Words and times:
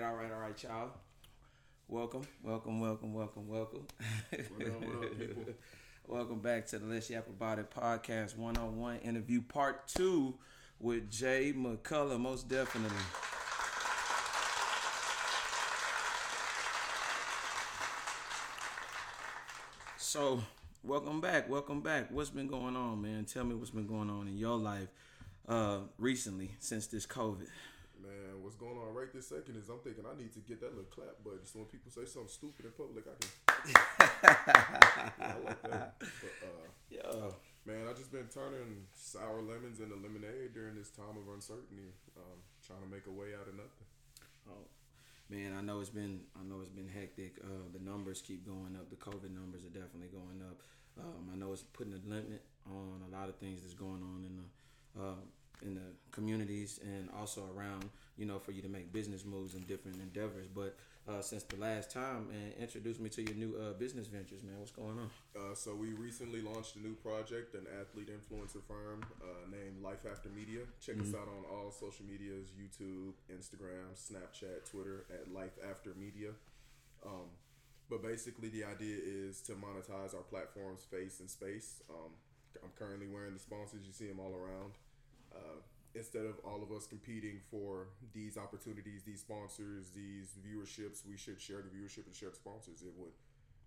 right, 0.00 0.08
all 0.08 0.16
right, 0.16 0.32
all 0.32 0.40
right, 0.40 0.62
y'all. 0.62 0.90
Welcome, 1.88 2.22
welcome, 2.42 2.80
welcome, 2.80 3.12
welcome, 3.12 3.48
welcome. 3.48 3.86
What 4.30 4.66
up, 4.66 4.80
what 4.80 5.04
up, 5.04 5.18
people? 5.18 5.44
welcome 6.06 6.38
back 6.38 6.66
to 6.68 6.78
the 6.78 6.86
Let's 6.86 7.10
Yap 7.10 7.26
About 7.28 7.58
It 7.58 7.70
podcast 7.70 8.36
101 8.36 8.98
interview 9.00 9.42
part 9.42 9.88
two 9.88 10.34
with 10.78 11.10
Jay 11.10 11.52
McCulloch, 11.54 12.18
most 12.18 12.48
definitely. 12.48 12.96
So, 19.98 20.42
welcome 20.82 21.20
back, 21.20 21.50
welcome 21.50 21.82
back. 21.82 22.10
What's 22.10 22.30
been 22.30 22.48
going 22.48 22.76
on, 22.76 23.02
man? 23.02 23.26
Tell 23.26 23.44
me 23.44 23.54
what's 23.54 23.70
been 23.70 23.86
going 23.86 24.08
on 24.08 24.28
in 24.28 24.38
your 24.38 24.56
life 24.56 24.88
uh, 25.46 25.80
recently 25.98 26.52
since 26.58 26.86
this 26.86 27.06
COVID. 27.06 27.48
Man, 28.00 28.40
what's 28.40 28.56
going 28.56 28.78
on 28.80 28.94
right 28.96 29.12
this 29.12 29.28
second 29.28 29.56
is 29.60 29.68
I'm 29.68 29.78
thinking 29.84 30.04
I 30.08 30.16
need 30.16 30.32
to 30.32 30.40
get 30.40 30.60
that 30.64 30.72
little 30.72 30.88
clap 30.88 31.20
button 31.22 31.44
so 31.44 31.60
when 31.60 31.68
people 31.68 31.92
say 31.92 32.08
something 32.08 32.32
stupid 32.32 32.64
in 32.64 32.72
public, 32.72 33.04
I 33.04 33.14
can. 33.20 33.28
I 35.20 35.34
like 35.44 35.62
that. 35.68 36.00
But, 36.00 36.34
uh, 36.40 36.64
Yeah. 36.88 37.30
man, 37.68 37.84
I 37.88 37.92
just 37.92 38.10
been 38.10 38.28
turning 38.32 38.88
sour 38.96 39.42
lemons 39.42 39.80
into 39.80 39.96
lemonade 39.96 40.54
during 40.54 40.76
this 40.76 40.88
time 40.90 41.12
of 41.20 41.28
uncertainty, 41.28 41.92
um, 42.16 42.40
trying 42.64 42.80
to 42.80 42.88
make 42.88 43.04
a 43.06 43.12
way 43.12 43.36
out 43.36 43.48
of 43.48 43.54
nothing. 43.60 43.88
Oh, 44.48 44.64
man, 45.28 45.52
I 45.52 45.60
know 45.60 45.80
it's 45.80 45.92
been 45.92 46.24
I 46.38 46.42
know 46.42 46.60
it's 46.64 46.72
been 46.72 46.88
hectic. 46.88 47.36
Uh, 47.44 47.68
the 47.72 47.84
numbers 47.84 48.22
keep 48.24 48.46
going 48.46 48.76
up. 48.80 48.88
The 48.88 48.96
COVID 48.96 49.28
numbers 49.34 49.66
are 49.68 49.76
definitely 49.76 50.08
going 50.08 50.40
up. 50.40 50.56
Um, 50.96 51.28
I 51.32 51.36
know 51.36 51.52
it's 51.52 51.62
putting 51.62 51.92
a 51.92 52.00
limit 52.08 52.42
on 52.64 53.04
a 53.06 53.10
lot 53.12 53.28
of 53.28 53.36
things 53.36 53.60
that's 53.60 53.74
going 53.74 54.00
on 54.02 54.24
in 54.24 54.40
the 54.40 54.48
uh, 55.00 55.20
in 55.62 55.74
the 55.74 55.92
communities 56.10 56.80
and 56.82 57.08
also 57.18 57.44
around. 57.56 57.88
You 58.16 58.26
know, 58.26 58.38
for 58.38 58.52
you 58.52 58.60
to 58.60 58.68
make 58.68 58.92
business 58.92 59.24
moves 59.24 59.54
and 59.54 59.66
different 59.66 59.98
endeavors. 59.98 60.46
But 60.46 60.76
uh, 61.08 61.22
since 61.22 61.42
the 61.44 61.56
last 61.56 61.90
time, 61.90 62.28
and 62.30 62.52
introduce 62.60 62.98
me 62.98 63.08
to 63.10 63.22
your 63.22 63.34
new 63.34 63.56
uh, 63.56 63.72
business 63.72 64.06
ventures, 64.06 64.42
man. 64.42 64.58
What's 64.58 64.70
going 64.70 64.98
on? 64.98 65.10
Uh, 65.34 65.54
so 65.54 65.74
we 65.74 65.92
recently 65.92 66.42
launched 66.42 66.76
a 66.76 66.80
new 66.80 66.94
project, 66.94 67.54
an 67.54 67.66
athlete 67.80 68.10
influencer 68.10 68.62
firm 68.68 69.04
uh, 69.22 69.48
named 69.50 69.82
Life 69.82 70.06
After 70.10 70.28
Media. 70.28 70.60
Check 70.80 71.00
us 71.00 71.14
out 71.14 71.28
on 71.28 71.44
all 71.50 71.70
social 71.70 72.04
medias: 72.04 72.48
YouTube, 72.52 73.12
Instagram, 73.32 73.96
Snapchat, 73.96 74.70
Twitter 74.70 75.06
at 75.12 75.32
Life 75.32 75.56
After 75.68 75.94
Media. 75.98 76.30
Um, 77.04 77.32
but 77.88 78.02
basically, 78.02 78.48
the 78.48 78.64
idea 78.64 78.96
is 79.02 79.40
to 79.42 79.52
monetize 79.52 80.14
our 80.14 80.22
platform's 80.22 80.84
face 80.84 81.20
and 81.20 81.28
space. 81.28 81.82
Um, 81.90 82.12
I'm 82.62 82.70
currently 82.78 83.06
wearing 83.08 83.34
the 83.34 83.40
sponsors; 83.40 83.80
you 83.86 83.92
see 83.92 84.06
them 84.06 84.20
all 84.20 84.34
around. 84.34 84.74
Uh, 85.34 85.60
instead 85.94 86.24
of 86.24 86.38
all 86.44 86.62
of 86.62 86.70
us 86.70 86.86
competing 86.86 87.40
for 87.50 87.88
these 88.14 88.36
opportunities, 88.36 89.02
these 89.02 89.20
sponsors, 89.20 89.90
these 89.90 90.34
viewerships, 90.38 91.06
we 91.06 91.16
should 91.16 91.40
share 91.40 91.62
the 91.62 91.70
viewership 91.70 92.06
and 92.06 92.14
share 92.14 92.30
the 92.30 92.36
sponsors. 92.36 92.82
It 92.82 92.92
would 92.96 93.14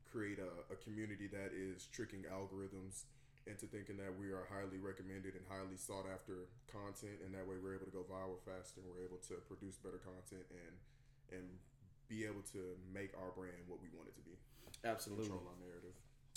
create 0.09 0.39
a, 0.39 0.51
a 0.71 0.77
community 0.77 1.27
that 1.27 1.51
is 1.51 1.87
tricking 1.91 2.23
algorithms 2.29 3.09
into 3.43 3.67
thinking 3.67 3.99
that 3.99 4.13
we 4.15 4.31
are 4.31 4.47
highly 4.47 4.79
recommended 4.79 5.35
and 5.35 5.43
highly 5.51 5.75
sought 5.75 6.07
after 6.07 6.47
content, 6.71 7.19
and 7.27 7.35
that 7.35 7.43
way 7.43 7.59
we're 7.59 7.75
able 7.75 7.89
to 7.91 7.95
go 7.95 8.07
viral 8.07 8.39
faster 8.47 8.79
and 8.79 8.87
we're 8.87 9.03
able 9.03 9.19
to 9.27 9.35
produce 9.51 9.75
better 9.75 9.99
content 9.99 10.47
and 10.51 10.75
and 11.31 11.47
be 12.07 12.23
able 12.23 12.43
to 12.53 12.77
make 12.93 13.11
our 13.17 13.31
brand 13.33 13.57
what 13.67 13.81
we 13.81 13.89
want 13.95 14.07
it 14.07 14.15
to 14.15 14.23
be. 14.23 14.35
Absolutely. 14.85 15.25
Control 15.25 15.49
our 15.49 15.59
narrative. 15.59 15.95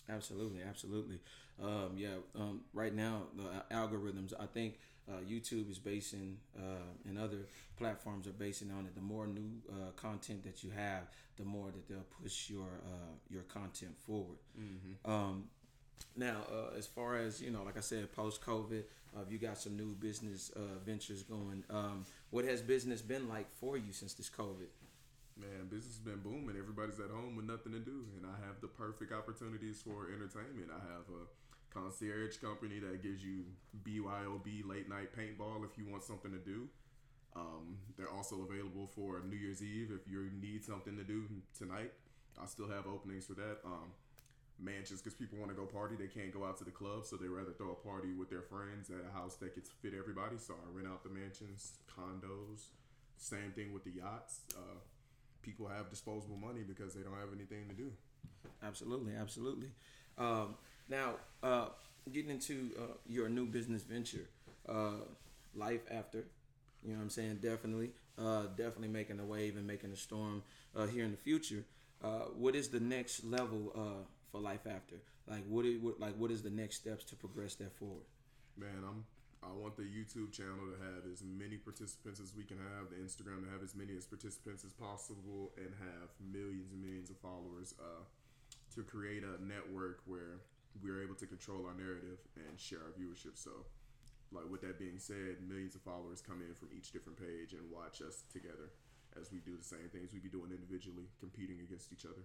Absolutely, 0.08 0.60
absolutely. 0.62 1.18
Um, 1.62 1.94
yeah, 1.96 2.16
um, 2.34 2.60
right 2.72 2.94
now 2.94 3.22
the 3.36 3.74
algorithms. 3.74 4.32
I 4.38 4.46
think 4.46 4.78
uh, 5.08 5.20
YouTube 5.28 5.70
is 5.70 5.78
basing 5.78 6.38
uh, 6.56 7.08
and 7.08 7.18
other 7.18 7.46
platforms 7.76 8.26
are 8.26 8.32
basing 8.32 8.70
on 8.70 8.86
it. 8.86 8.94
The 8.94 9.00
more 9.00 9.26
new 9.26 9.50
uh, 9.70 9.90
content 9.96 10.44
that 10.44 10.62
you 10.62 10.70
have, 10.70 11.02
the 11.36 11.44
more 11.44 11.70
that 11.70 11.88
they'll 11.88 12.06
push 12.22 12.50
your 12.50 12.66
uh, 12.84 13.14
your 13.28 13.42
content 13.42 13.98
forward. 13.98 14.38
Um, 15.04 15.44
now, 16.16 16.38
uh, 16.50 16.76
as 16.76 16.86
far 16.86 17.16
as 17.16 17.40
you 17.40 17.50
know, 17.50 17.62
like 17.62 17.76
I 17.76 17.80
said, 17.80 18.12
post 18.12 18.42
COVID, 18.42 18.84
uh, 19.16 19.20
you 19.28 19.38
got 19.38 19.58
some 19.58 19.76
new 19.76 19.94
business 19.94 20.50
uh, 20.56 20.78
ventures 20.84 21.22
going. 21.22 21.64
Um, 21.70 22.04
what 22.30 22.44
has 22.44 22.62
business 22.62 23.02
been 23.02 23.28
like 23.28 23.50
for 23.60 23.76
you 23.76 23.92
since 23.92 24.14
this 24.14 24.30
COVID? 24.30 24.68
Man, 25.36 25.68
business 25.68 26.00
has 26.00 26.04
been 26.04 26.24
booming. 26.24 26.56
Everybody's 26.56 26.98
at 26.98 27.12
home 27.12 27.36
with 27.36 27.44
nothing 27.44 27.72
to 27.72 27.78
do, 27.78 28.08
and 28.16 28.24
I 28.24 28.40
have 28.48 28.56
the 28.64 28.72
perfect 28.72 29.12
opportunities 29.12 29.84
for 29.84 30.08
entertainment. 30.08 30.72
I 30.72 30.80
have 30.80 31.04
a 31.12 31.28
concierge 31.68 32.38
company 32.38 32.80
that 32.80 33.02
gives 33.02 33.22
you 33.22 33.44
BYOB 33.84 34.64
late 34.64 34.88
night 34.88 35.12
paintball 35.12 35.60
if 35.68 35.76
you 35.76 35.84
want 35.84 36.04
something 36.04 36.32
to 36.32 36.38
do. 36.38 36.68
Um, 37.36 37.76
they're 37.98 38.08
also 38.08 38.48
available 38.48 38.88
for 38.96 39.20
New 39.28 39.36
Year's 39.36 39.62
Eve 39.62 39.92
if 39.92 40.10
you 40.10 40.30
need 40.40 40.64
something 40.64 40.96
to 40.96 41.04
do 41.04 41.28
tonight. 41.52 41.92
I 42.40 42.46
still 42.46 42.68
have 42.68 42.86
openings 42.86 43.26
for 43.26 43.34
that. 43.34 43.58
Um, 43.62 43.92
mansions 44.58 45.02
because 45.02 45.12
people 45.12 45.36
want 45.36 45.50
to 45.50 45.56
go 45.56 45.66
party, 45.66 45.96
they 45.96 46.08
can't 46.08 46.32
go 46.32 46.46
out 46.46 46.56
to 46.56 46.64
the 46.64 46.70
club, 46.70 47.04
so 47.04 47.16
they 47.16 47.28
rather 47.28 47.52
throw 47.52 47.72
a 47.72 47.86
party 47.86 48.14
with 48.14 48.30
their 48.30 48.40
friends 48.40 48.88
at 48.88 49.04
a 49.04 49.12
house 49.12 49.36
that 49.36 49.54
gets 49.54 49.68
fit 49.68 49.92
everybody. 49.92 50.38
So 50.38 50.54
I 50.54 50.64
rent 50.72 50.88
out 50.88 51.04
the 51.04 51.10
mansions, 51.10 51.76
condos. 51.92 52.72
Same 53.18 53.52
thing 53.52 53.74
with 53.74 53.84
the 53.84 53.90
yachts. 53.90 54.40
Uh, 54.56 54.80
people 55.46 55.68
have 55.68 55.88
disposable 55.88 56.36
money 56.36 56.62
because 56.66 56.92
they 56.94 57.02
don't 57.02 57.14
have 57.14 57.32
anything 57.32 57.68
to 57.68 57.74
do. 57.74 57.92
Absolutely, 58.62 59.12
absolutely. 59.18 59.68
Um, 60.18 60.56
now, 60.88 61.14
uh, 61.42 61.68
getting 62.12 62.30
into 62.30 62.70
uh, 62.78 62.94
your 63.06 63.28
new 63.28 63.46
business 63.46 63.82
venture, 63.82 64.28
uh, 64.68 65.04
life 65.54 65.82
after, 65.90 66.24
you 66.82 66.90
know 66.90 66.96
what 66.96 67.04
I'm 67.04 67.10
saying? 67.10 67.38
Definitely, 67.40 67.90
uh, 68.18 68.46
definitely 68.56 68.88
making 68.88 69.20
a 69.20 69.24
wave 69.24 69.56
and 69.56 69.66
making 69.66 69.92
a 69.92 69.96
storm 69.96 70.42
uh, 70.74 70.86
here 70.86 71.04
in 71.04 71.12
the 71.12 71.16
future. 71.16 71.64
Uh, 72.02 72.26
what 72.36 72.54
is 72.54 72.68
the 72.68 72.80
next 72.80 73.24
level 73.24 73.72
uh, 73.74 74.04
for 74.30 74.40
life 74.40 74.66
after? 74.66 74.96
Like, 75.28 75.44
what, 75.48 75.64
is, 75.64 75.80
what 75.80 75.98
like 75.98 76.14
what 76.16 76.30
is 76.30 76.42
the 76.42 76.50
next 76.50 76.76
steps 76.76 77.04
to 77.04 77.16
progress 77.16 77.54
that 77.56 77.72
forward? 77.78 78.04
Man, 78.56 78.84
I'm 78.86 79.04
I 79.46 79.54
want 79.54 79.78
the 79.78 79.86
YouTube 79.86 80.34
channel 80.34 80.66
to 80.66 80.76
have 80.82 81.06
as 81.06 81.22
many 81.22 81.56
participants 81.56 82.18
as 82.18 82.34
we 82.34 82.42
can 82.42 82.58
have, 82.58 82.90
the 82.90 82.98
Instagram 82.98 83.46
to 83.46 83.50
have 83.54 83.62
as 83.62 83.74
many 83.78 83.94
as 83.96 84.04
participants 84.04 84.66
as 84.66 84.74
possible, 84.74 85.54
and 85.56 85.70
have 85.78 86.10
millions 86.18 86.74
and 86.74 86.82
millions 86.82 87.10
of 87.10 87.16
followers. 87.22 87.74
Uh, 87.78 88.02
to 88.76 88.84
create 88.84 89.24
a 89.24 89.40
network 89.40 90.04
where 90.04 90.44
we're 90.84 91.02
able 91.02 91.16
to 91.16 91.24
control 91.24 91.64
our 91.64 91.72
narrative 91.72 92.20
and 92.36 92.60
share 92.60 92.84
our 92.84 92.92
viewership. 92.92 93.32
So, 93.34 93.64
like 94.30 94.44
with 94.52 94.60
that 94.60 94.78
being 94.78 94.98
said, 94.98 95.40
millions 95.48 95.74
of 95.74 95.80
followers 95.80 96.20
come 96.20 96.44
in 96.44 96.52
from 96.52 96.68
each 96.76 96.92
different 96.92 97.16
page 97.16 97.56
and 97.56 97.64
watch 97.72 98.02
us 98.04 98.28
together 98.28 98.68
as 99.16 99.32
we 99.32 99.40
do 99.40 99.56
the 99.56 99.64
same 99.64 99.88
things 99.88 100.12
we'd 100.12 100.22
be 100.22 100.28
doing 100.28 100.52
individually, 100.52 101.08
competing 101.18 101.64
against 101.64 101.88
each 101.88 102.04
other. 102.04 102.20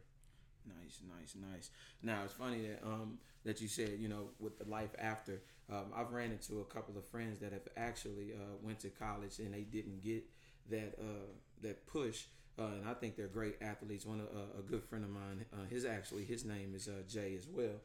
Nice, 0.66 1.02
nice, 1.20 1.36
nice. 1.52 1.70
Now 2.04 2.22
it's 2.24 2.34
funny 2.34 2.62
that 2.68 2.84
um 2.86 3.18
that 3.44 3.62
you 3.62 3.68
said 3.68 3.98
you 4.00 4.08
know 4.08 4.30
with 4.40 4.58
the 4.60 4.66
life 4.70 4.92
after. 5.00 5.42
Um, 5.72 5.86
I've 5.96 6.12
ran 6.12 6.32
into 6.32 6.60
a 6.60 6.66
couple 6.66 6.98
of 6.98 7.06
friends 7.06 7.40
that 7.40 7.54
have 7.54 7.68
actually 7.78 8.34
uh, 8.34 8.58
went 8.62 8.80
to 8.82 8.90
college 8.90 9.40
and 9.40 9.54
they 9.54 9.62
didn't 9.62 10.04
get 10.04 10.24
that 10.70 10.96
uh, 11.00 11.32
that 11.62 11.88
push. 11.88 12.26
Uh, 12.60 12.64
and 12.82 12.88
I 12.88 12.94
think 12.94 13.16
they're 13.16 13.28
great 13.28 13.56
athletes. 13.62 14.06
One 14.06 14.20
uh, 14.22 14.60
a 14.60 14.62
good 14.62 14.84
friend 14.84 15.04
of 15.06 15.10
mine, 15.10 15.46
uh, 15.54 15.66
his 15.70 15.86
actually 15.86 16.26
his 16.26 16.46
name 16.46 16.74
is 16.76 16.88
uh, 16.88 17.02
Jay 17.08 17.34
as 17.36 17.48
well, 17.48 17.80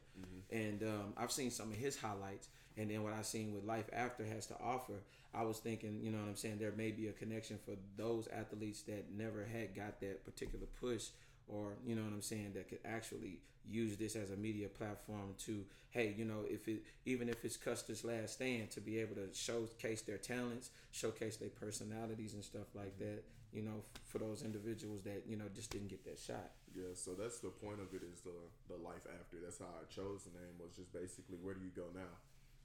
and 0.51 0.83
um, 0.83 1.13
I've 1.17 1.31
seen 1.31 1.51
some 1.51 1.71
of 1.71 1.77
his 1.77 1.97
highlights. 1.97 2.49
And 2.79 2.91
then 2.91 3.01
what 3.01 3.11
I've 3.13 3.25
seen 3.25 3.55
with 3.55 3.63
Life 3.63 3.89
After 3.91 4.23
has 4.23 4.45
to 4.47 4.55
offer, 4.63 4.93
I 5.33 5.41
was 5.41 5.57
thinking, 5.57 5.99
you 6.03 6.11
know 6.11 6.19
what 6.19 6.27
I'm 6.27 6.35
saying, 6.35 6.59
there 6.59 6.71
may 6.77 6.91
be 6.91 7.07
a 7.07 7.11
connection 7.11 7.57
for 7.65 7.71
those 7.97 8.27
athletes 8.27 8.83
that 8.83 9.05
never 9.11 9.43
had 9.51 9.75
got 9.75 9.99
that 10.01 10.23
particular 10.23 10.67
push 10.79 11.05
or 11.47 11.73
you 11.85 11.95
know 11.95 12.03
what 12.03 12.13
I'm 12.13 12.21
saying 12.21 12.51
that 12.55 12.69
could 12.69 12.79
actually 12.85 13.39
use 13.69 13.97
this 13.97 14.15
as 14.15 14.31
a 14.31 14.37
media 14.37 14.67
platform 14.67 15.35
to 15.45 15.65
hey 15.89 16.13
you 16.17 16.25
know 16.25 16.45
if 16.49 16.67
it 16.67 16.83
even 17.05 17.27
if 17.27 17.43
it's 17.43 17.57
Custer's 17.57 18.03
last 18.03 18.33
stand 18.33 18.71
to 18.71 18.81
be 18.81 18.99
able 18.99 19.15
to 19.15 19.27
showcase 19.33 20.01
their 20.01 20.17
talents 20.17 20.69
showcase 20.91 21.37
their 21.37 21.49
personalities 21.49 22.33
and 22.33 22.43
stuff 22.43 22.67
like 22.75 22.97
that 22.99 23.23
you 23.53 23.61
know 23.61 23.83
for 24.05 24.19
those 24.19 24.43
individuals 24.43 25.01
that 25.03 25.23
you 25.27 25.35
know 25.35 25.45
just 25.55 25.71
didn't 25.71 25.89
get 25.89 26.03
that 26.05 26.19
shot 26.19 26.51
Yeah, 26.75 26.93
so 26.93 27.11
that's 27.17 27.39
the 27.39 27.49
point 27.49 27.79
of 27.79 27.93
it 27.93 28.03
is 28.03 28.21
the 28.21 28.37
the 28.67 28.77
life 28.83 29.03
after. 29.19 29.37
That's 29.43 29.59
how 29.59 29.71
I 29.71 29.85
chose 29.89 30.23
the 30.27 30.35
name 30.37 30.55
was 30.59 30.75
just 30.75 30.91
basically 30.93 31.37
where 31.41 31.55
do 31.55 31.63
you 31.63 31.73
go 31.75 31.87
now? 31.95 32.13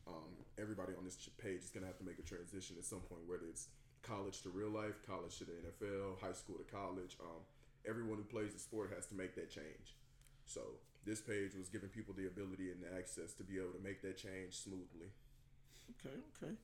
Um, 0.06 0.34
everybody 0.58 0.92
on 0.98 1.04
this 1.04 1.16
page 1.38 1.62
is 1.62 1.70
gonna 1.70 1.86
have 1.86 1.98
to 1.98 2.04
make 2.04 2.18
a 2.18 2.26
transition 2.26 2.76
at 2.78 2.84
some 2.84 3.00
point, 3.06 3.22
whether 3.26 3.46
it's 3.46 3.68
college 4.02 4.42
to 4.42 4.50
real 4.50 4.70
life, 4.70 4.98
college 5.06 5.38
to 5.38 5.44
the 5.46 5.54
NFL, 5.62 6.18
high 6.20 6.34
school 6.34 6.58
to 6.58 6.66
college. 6.66 7.16
Um, 7.22 7.42
everyone 7.88 8.18
who 8.18 8.24
plays 8.24 8.52
the 8.52 8.58
sport 8.58 8.92
has 8.94 9.06
to 9.06 9.14
make 9.14 9.34
that 9.34 9.50
change. 9.50 9.96
So 10.46 10.60
this 11.04 11.20
page 11.20 11.54
was 11.56 11.68
giving 11.68 11.88
people 11.88 12.14
the 12.14 12.26
ability 12.26 12.70
and 12.70 12.80
the 12.82 12.90
access 12.96 13.32
to 13.34 13.42
be 13.42 13.58
able 13.58 13.72
to 13.72 13.82
make 13.82 14.02
that 14.02 14.16
change 14.16 14.54
smoothly. 14.54 15.10
okay 15.98 16.16
okay 16.30 16.54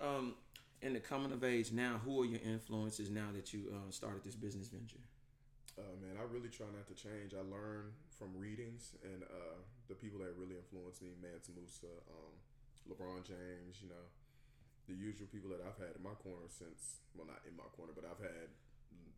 um 0.00 0.34
in 0.82 0.92
the 0.92 1.00
coming 1.00 1.32
of 1.32 1.42
age 1.42 1.72
now 1.72 1.98
who 2.04 2.22
are 2.22 2.26
your 2.26 2.40
influences 2.44 3.08
now 3.10 3.28
that 3.34 3.52
you 3.52 3.60
uh, 3.74 3.90
started 3.90 4.22
this 4.24 4.36
business 4.36 4.68
venture 4.68 5.02
Uh, 5.78 5.94
man, 6.02 6.18
I 6.18 6.24
really 6.34 6.50
try 6.50 6.66
not 6.74 6.90
to 6.90 6.96
change. 6.98 7.30
I 7.38 7.44
learn 7.46 7.94
from 8.18 8.34
readings 8.34 8.98
and 9.06 9.22
uh, 9.22 9.56
the 9.86 9.94
people 9.94 10.18
that 10.26 10.34
really 10.34 10.58
influence 10.58 10.98
me, 11.00 11.14
Mansa 11.22 11.54
Musa, 11.54 11.94
um, 12.10 12.34
LeBron 12.90 13.22
James, 13.22 13.78
you 13.78 13.86
know, 13.94 14.04
the 14.90 14.96
usual 14.98 15.30
people 15.30 15.50
that 15.54 15.62
I've 15.62 15.78
had 15.78 15.94
in 15.94 16.02
my 16.02 16.16
corner 16.18 16.50
since, 16.50 16.98
well, 17.14 17.30
not 17.30 17.46
in 17.46 17.54
my 17.54 17.68
corner, 17.78 17.94
but 17.94 18.02
I've 18.10 18.18
had 18.18 18.50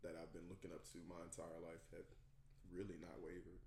that 0.03 0.17
I've 0.21 0.33
been 0.33 0.49
looking 0.49 0.73
up 0.73 0.85
to 0.93 0.99
my 1.09 1.21
entire 1.25 1.61
life 1.61 1.85
have 1.93 2.09
really 2.73 2.97
not 3.01 3.17
wavered. 3.23 3.61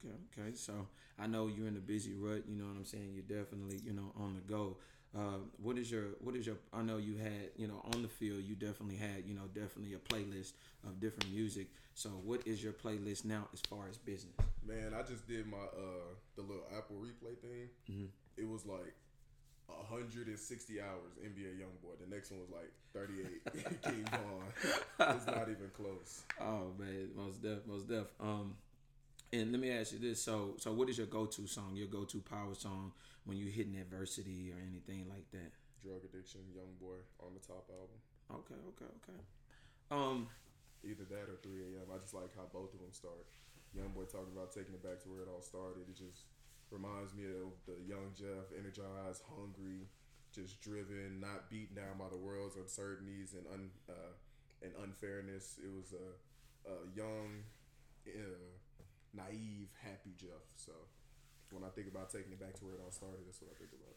Okay, 0.00 0.16
okay. 0.32 0.56
So 0.56 0.86
I 1.18 1.26
know 1.26 1.46
you're 1.46 1.68
in 1.68 1.76
a 1.76 1.84
busy 1.84 2.14
rut. 2.14 2.44
You 2.48 2.56
know 2.56 2.64
what 2.64 2.76
I'm 2.76 2.84
saying. 2.84 3.12
You're 3.14 3.28
definitely, 3.28 3.80
you 3.84 3.92
know, 3.92 4.12
on 4.16 4.34
the 4.34 4.40
go. 4.40 4.76
Uh, 5.16 5.38
what 5.62 5.78
is 5.78 5.90
your 5.90 6.04
what 6.20 6.36
is 6.36 6.46
your 6.46 6.56
I 6.74 6.82
know 6.82 6.98
you 6.98 7.16
had 7.16 7.50
you 7.56 7.68
know 7.68 7.80
on 7.94 8.02
the 8.02 8.08
field 8.08 8.42
you 8.44 8.54
definitely 8.54 8.96
had 8.96 9.24
you 9.24 9.34
know 9.34 9.46
definitely 9.54 9.94
a 9.94 9.98
playlist 9.98 10.52
of 10.86 11.00
different 11.00 11.32
music 11.32 11.68
so 11.94 12.10
what 12.10 12.46
is 12.46 12.62
your 12.62 12.74
playlist 12.74 13.24
now 13.24 13.48
as 13.54 13.60
far 13.60 13.88
as 13.88 13.96
business 13.96 14.34
man 14.66 14.92
I 14.94 15.02
just 15.02 15.26
did 15.26 15.46
my 15.46 15.56
uh 15.56 16.12
the 16.34 16.42
little 16.42 16.66
Apple 16.76 16.96
replay 16.96 17.38
thing 17.38 17.68
mm-hmm. 17.90 18.06
it 18.36 18.46
was 18.46 18.66
like 18.66 18.94
160 19.74 20.80
hours 20.80 21.12
NBA 21.22 21.58
YoungBoy 21.58 21.98
the 22.00 22.14
next 22.14 22.30
one 22.30 22.40
was 22.40 22.50
like 22.50 22.72
38 22.92 23.82
King 23.82 24.04
Von 24.10 25.16
it's 25.16 25.26
not 25.26 25.48
even 25.48 25.70
close 25.76 26.22
oh 26.40 26.72
man 26.78 27.08
most 27.16 27.42
def 27.42 27.66
most 27.66 27.88
def 27.88 28.06
um 28.20 28.54
and 29.32 29.50
let 29.50 29.60
me 29.60 29.70
ask 29.70 29.92
you 29.92 29.98
this: 29.98 30.22
so, 30.22 30.54
so 30.58 30.72
what 30.72 30.88
is 30.88 30.98
your 30.98 31.06
go-to 31.06 31.46
song? 31.46 31.74
Your 31.74 31.88
go-to 31.88 32.22
power 32.22 32.54
song 32.54 32.92
when 33.24 33.36
you're 33.36 33.50
hitting 33.50 33.76
adversity 33.76 34.52
or 34.54 34.62
anything 34.62 35.06
like 35.10 35.26
that? 35.32 35.50
Drug 35.82 36.00
addiction, 36.06 36.40
Young 36.54 36.78
Boy 36.80 37.02
on 37.18 37.34
the 37.34 37.42
top 37.42 37.66
album. 37.68 37.98
Okay, 38.30 38.58
okay, 38.70 38.90
okay. 39.02 39.20
Um, 39.90 40.28
either 40.84 41.04
that 41.10 41.26
or 41.26 41.38
3 41.42 41.74
a.m. 41.74 41.90
I 41.90 41.98
just 41.98 42.14
like 42.14 42.30
how 42.36 42.46
both 42.52 42.72
of 42.74 42.80
them 42.80 42.94
start. 42.94 43.26
Young 43.74 43.90
Boy 43.90 44.06
talking 44.06 44.32
about 44.32 44.54
taking 44.54 44.74
it 44.74 44.82
back 44.82 45.02
to 45.02 45.10
where 45.10 45.26
it 45.26 45.28
all 45.28 45.42
started. 45.42 45.90
It 45.90 45.98
just 45.98 46.30
reminds 46.70 47.14
me 47.14 47.24
of 47.26 47.52
the 47.66 47.78
young 47.86 48.12
Jeff, 48.16 48.50
energized, 48.56 49.22
hungry, 49.28 49.88
just 50.32 50.60
driven, 50.60 51.20
not 51.20 51.48
beaten 51.50 51.76
down 51.76 51.98
by 51.98 52.08
the 52.10 52.16
world's 52.16 52.56
uncertainties 52.56 53.34
and 53.34 53.46
un, 53.52 53.70
uh, 53.88 54.12
and 54.62 54.72
unfairness. 54.82 55.58
It 55.62 55.72
was 55.72 55.94
a, 55.94 56.70
a 56.70 56.76
young. 56.94 57.44
Uh, 58.06 58.54
naive, 59.16 59.72
happy 59.82 60.12
Jeff. 60.20 60.44
So 60.54 60.72
when 61.50 61.64
I 61.64 61.68
think 61.72 61.88
about 61.88 62.10
taking 62.10 62.32
it 62.32 62.40
back 62.40 62.54
to 62.60 62.64
where 62.64 62.74
it 62.74 62.80
all 62.84 62.92
started, 62.92 63.24
that's 63.26 63.40
what 63.40 63.50
I 63.50 63.56
think 63.58 63.72
about. 63.72 63.96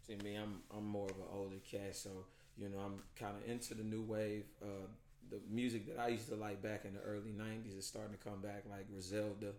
See 0.00 0.16
me, 0.24 0.36
I'm 0.36 0.64
I'm 0.74 0.86
more 0.86 1.08
of 1.08 1.16
an 1.16 1.28
older 1.32 1.60
cat, 1.70 1.94
so 1.94 2.10
you 2.56 2.68
know 2.68 2.78
I'm 2.78 3.04
kind 3.16 3.36
of 3.36 3.48
into 3.48 3.74
the 3.74 3.84
new 3.84 4.02
wave. 4.02 4.44
Uh, 4.60 4.88
the 5.30 5.40
music 5.48 5.86
that 5.86 6.00
I 6.00 6.08
used 6.08 6.28
to 6.28 6.36
like 6.36 6.62
back 6.62 6.84
in 6.84 6.94
the 6.94 7.00
early 7.00 7.32
'90s 7.32 7.78
is 7.78 7.86
starting 7.86 8.12
to 8.16 8.22
come 8.22 8.40
back, 8.40 8.64
like 8.68 8.90
Griselda, 8.90 9.52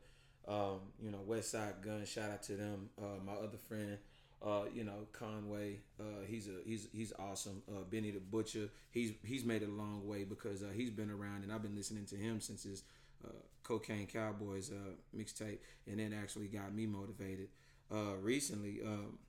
um, 0.48 0.80
you 1.02 1.12
know, 1.12 1.20
Westside 1.28 1.82
Gun. 1.84 2.06
Shout 2.06 2.30
out 2.30 2.44
to 2.44 2.54
them. 2.54 2.90
Uh, 3.02 3.24
my 3.26 3.34
other 3.34 3.58
friend, 3.58 3.98
uh, 4.46 4.64
you 4.74 4.84
know, 4.84 5.08
Conway. 5.12 5.80
Uh, 6.00 6.26
he's 6.28 6.48
a 6.48 6.54
he's 6.66 6.88
he's 6.94 7.14
awesome. 7.20 7.64
Uh, 7.70 7.82
Benny 7.90 8.12
the 8.12 8.20
Butcher. 8.20 8.70
He's 8.92 9.14
he's 9.24 9.44
made 9.44 9.64
it 9.64 9.70
a 9.70 9.72
long 9.72 10.08
way 10.08 10.24
because 10.24 10.64
uh, 10.64 10.68
he's 10.74 10.90
been 10.92 11.10
around, 11.10 11.44
and 11.44 11.52
I've 11.52 11.64
been 11.64 11.76
listening 11.76 12.06
to 12.06 12.16
him 12.16 12.40
since 12.42 12.64
his 12.64 12.84
uh, 13.24 13.32
Cocaine 13.64 14.08
Cowboys 14.08 14.72
uh, 14.72 15.18
mixtape, 15.18 15.60
and 15.88 16.00
then 16.00 16.14
actually 16.14 16.48
got 16.48 16.74
me 16.74 16.86
motivated. 16.86 17.50
Uh, 17.92 18.16
recently, 18.22 18.82
um, 18.84 19.20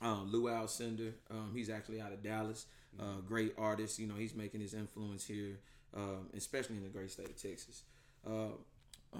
um, 0.00 0.30
Lew 0.32 0.44
Alcindor, 0.44 1.12
um, 1.30 1.52
he's 1.54 1.70
actually 1.70 2.00
out 2.00 2.12
of 2.12 2.22
Dallas. 2.22 2.66
Uh, 2.98 3.20
great 3.26 3.54
artist, 3.58 3.98
you 3.98 4.06
know, 4.06 4.14
he's 4.14 4.34
making 4.34 4.60
his 4.60 4.72
influence 4.72 5.26
here, 5.26 5.58
um, 5.96 6.28
especially 6.36 6.76
in 6.76 6.82
the 6.82 6.88
great 6.88 7.10
state 7.10 7.28
of 7.28 7.40
Texas. 7.40 7.82
Uh, 8.26 8.48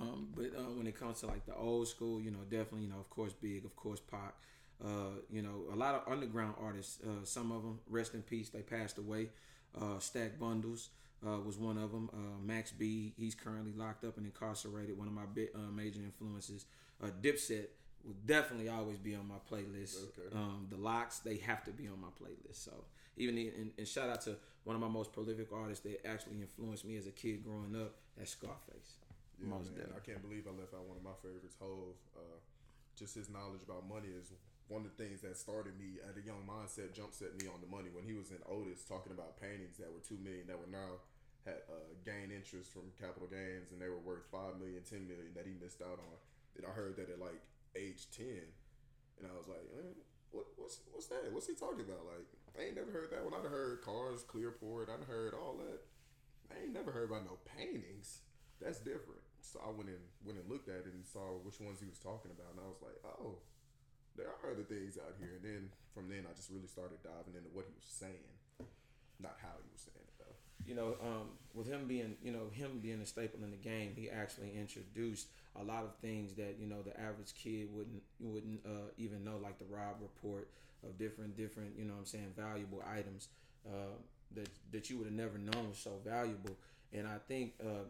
um, 0.00 0.29
but 0.35 0.46
uh, 0.56 0.70
when 0.76 0.87
it 0.87 0.99
comes 0.99 1.20
to 1.20 1.26
like 1.26 1.46
the 1.46 1.55
old 1.55 1.88
school, 1.88 2.20
you 2.20 2.31
know, 2.31 2.38
definitely, 2.50 2.82
you 2.82 2.88
know, 2.88 2.99
of 2.99 3.11
course, 3.11 3.32
Big, 3.32 3.64
of 3.64 3.75
course, 3.76 4.00
Pac. 4.00 4.35
Uh, 4.85 5.20
you 5.31 5.41
know, 5.41 5.73
a 5.73 5.76
lot 5.76 5.94
of 5.94 6.12
underground 6.12 6.55
artists. 6.61 6.99
Uh, 7.02 7.25
some 7.25 7.52
of 7.52 7.62
them, 7.62 7.79
rest 7.88 8.14
in 8.14 8.23
peace, 8.23 8.49
they 8.49 8.61
passed 8.61 8.99
away. 8.99 9.31
Uh, 9.81 9.99
Stack 9.99 10.38
Bundles, 10.38 10.91
uh, 11.26 11.38
was 11.38 11.56
one 11.56 11.79
of 11.79 11.93
them. 11.93 12.11
Uh, 12.12 12.41
Max 12.44 12.70
B, 12.73 13.12
he's 13.17 13.35
currently 13.35 13.73
locked 13.76 14.05
up 14.05 14.17
and 14.17 14.26
incarcerated. 14.26 14.99
One 14.99 15.06
of 15.06 15.14
my 15.14 15.26
big, 15.32 15.49
uh, 15.55 15.70
major 15.73 16.00
influences. 16.00 16.67
Uh, 17.02 17.08
Dipset 17.23 17.67
will 18.05 18.17
definitely 18.26 18.69
always 18.69 18.99
be 18.99 19.14
on 19.14 19.26
my 19.26 19.37
playlist. 19.50 19.97
Okay. 19.97 20.35
Um, 20.35 20.67
the 20.70 20.76
LOX, 20.76 21.20
they 21.20 21.37
have 21.38 21.64
to 21.64 21.70
be 21.70 21.87
on 21.87 22.00
my 22.00 22.08
playlist. 22.20 22.64
So 22.64 22.73
even 23.17 23.38
in, 23.38 23.73
and, 23.79 23.88
shout 23.88 24.08
out 24.08 24.20
to 24.23 24.37
one 24.64 24.76
of 24.76 24.82
my 24.82 24.88
most 24.88 25.12
prolific 25.12 25.49
artists 25.52 25.85
that 25.85 26.06
actually 26.06 26.40
influenced 26.40 26.85
me 26.85 26.97
as 26.97 27.06
a 27.06 27.12
kid 27.12 27.44
growing 27.44 27.75
up. 27.81 27.94
That's 28.17 28.32
Scarface. 28.32 28.99
Yeah, 29.38 29.50
most 29.50 29.75
man, 29.75 29.90
I 29.92 30.00
can't 30.00 30.22
believe 30.22 30.46
I 30.46 30.54
left 30.54 30.75
out 30.75 30.86
one 30.86 30.98
of 30.98 31.04
my 31.04 31.16
favorites, 31.22 31.58
Hove. 31.58 31.98
Uh, 32.14 32.38
just 32.94 33.19
his 33.19 33.26
knowledge 33.26 33.66
about 33.66 33.86
money 33.90 34.14
is 34.14 34.31
one 34.70 34.86
of 34.86 34.94
the 34.94 34.98
things 34.98 35.20
that 35.26 35.36
started 35.36 35.75
me 35.76 35.98
at 36.00 36.14
a 36.14 36.22
young 36.22 36.46
mindset, 36.46 36.94
jump 36.94 37.12
set 37.12 37.34
me 37.36 37.50
on 37.50 37.58
the 37.58 37.69
money. 37.69 37.90
When 37.90 38.06
he 38.06 38.14
was 38.14 38.31
in 38.31 38.38
Otis 38.46 38.86
talking 38.86 39.10
about 39.10 39.36
paintings 39.36 39.76
that 39.82 39.90
were 39.90 40.00
two 40.00 40.16
million 40.22 40.46
that 40.46 40.56
were 40.56 40.70
now 40.70 41.02
had 41.44 41.60
uh, 41.69 41.92
gained 42.06 42.32
interest 42.32 42.72
from 42.72 42.88
capital 42.96 43.28
gains 43.28 43.69
and 43.75 43.76
they 43.76 43.90
were 43.92 44.00
worth 44.00 44.25
5 44.32 44.56
million 44.56 44.81
10 44.81 45.04
million 45.04 45.37
that 45.37 45.44
he 45.44 45.52
missed 45.60 45.84
out 45.84 46.00
on. 46.00 46.16
And 46.56 46.64
i 46.64 46.72
heard 46.72 46.96
that 46.96 47.12
at 47.12 47.20
like 47.20 47.37
age 47.76 48.08
10 48.16 48.25
and 49.19 49.28
i 49.28 49.34
was 49.37 49.44
like 49.44 49.60
what, 50.34 50.46
what's 50.56 50.80
what's 50.90 51.06
that? 51.06 51.30
What's 51.30 51.46
he 51.46 51.54
talking 51.54 51.87
about? 51.87 52.02
Like 52.08 52.26
i 52.58 52.66
ain't 52.66 52.76
never 52.76 52.90
heard 52.90 53.10
that 53.14 53.22
one. 53.22 53.34
I'd 53.34 53.46
heard 53.46 53.82
cars 53.82 54.25
clearport. 54.26 54.90
I'd 54.90 55.06
heard 55.06 55.34
all 55.34 55.56
that. 55.58 55.80
I 56.50 56.64
ain't 56.64 56.75
never 56.75 56.90
heard 56.90 57.10
about 57.10 57.25
no 57.25 57.38
paintings 57.44 58.25
that's 58.60 58.78
different 58.78 59.20
so 59.40 59.60
i 59.62 59.70
went 59.70 59.88
and 59.88 60.04
went 60.24 60.38
and 60.38 60.48
looked 60.50 60.68
at 60.68 60.86
it 60.86 60.92
and 60.94 61.04
saw 61.04 61.36
which 61.42 61.60
ones 61.60 61.80
he 61.80 61.88
was 61.88 61.98
talking 61.98 62.30
about 62.30 62.50
and 62.54 62.60
i 62.62 62.68
was 62.68 62.80
like 62.80 62.96
oh 63.04 63.36
there 64.16 64.30
are 64.30 64.52
other 64.52 64.62
things 64.62 64.96
out 64.98 65.14
here 65.18 65.36
and 65.36 65.44
then 65.44 65.62
from 65.92 66.08
then 66.08 66.24
i 66.28 66.32
just 66.34 66.50
really 66.50 66.70
started 66.70 66.96
diving 67.02 67.34
into 67.34 67.50
what 67.52 67.66
he 67.66 67.74
was 67.74 67.86
saying 67.86 68.30
not 69.20 69.36
how 69.40 69.54
he 69.62 69.68
was 69.72 69.82
saying 69.82 70.04
it 70.04 70.14
though. 70.18 70.36
you 70.66 70.74
know, 70.74 70.96
um, 71.02 71.28
with 71.52 71.66
him 71.66 71.86
being, 71.86 72.16
you 72.22 72.32
know, 72.32 72.50
him 72.52 72.80
being 72.82 73.00
a 73.00 73.06
staple 73.06 73.42
in 73.44 73.50
the 73.50 73.56
game, 73.56 73.92
he 73.94 74.10
actually 74.10 74.52
introduced 74.56 75.28
a 75.56 75.62
lot 75.62 75.84
of 75.84 75.94
things 76.02 76.34
that 76.34 76.56
you 76.58 76.66
know 76.66 76.82
the 76.82 76.98
average 76.98 77.32
kid 77.34 77.68
wouldn't 77.72 78.02
wouldn't 78.20 78.60
uh, 78.66 78.90
even 78.98 79.24
know, 79.24 79.38
like 79.42 79.58
the 79.58 79.64
Robb 79.64 79.96
Report 80.00 80.48
of 80.82 80.98
different 80.98 81.36
different, 81.36 81.78
you 81.78 81.84
know, 81.84 81.94
I'm 81.98 82.04
saying 82.04 82.32
valuable 82.36 82.82
items 82.86 83.28
uh, 83.66 83.94
that 84.34 84.48
that 84.72 84.90
you 84.90 84.98
would 84.98 85.06
have 85.06 85.14
never 85.14 85.38
known 85.38 85.68
was 85.68 85.78
so 85.78 85.92
valuable. 86.04 86.56
And 86.92 87.06
I 87.06 87.18
think 87.28 87.54
uh, 87.60 87.86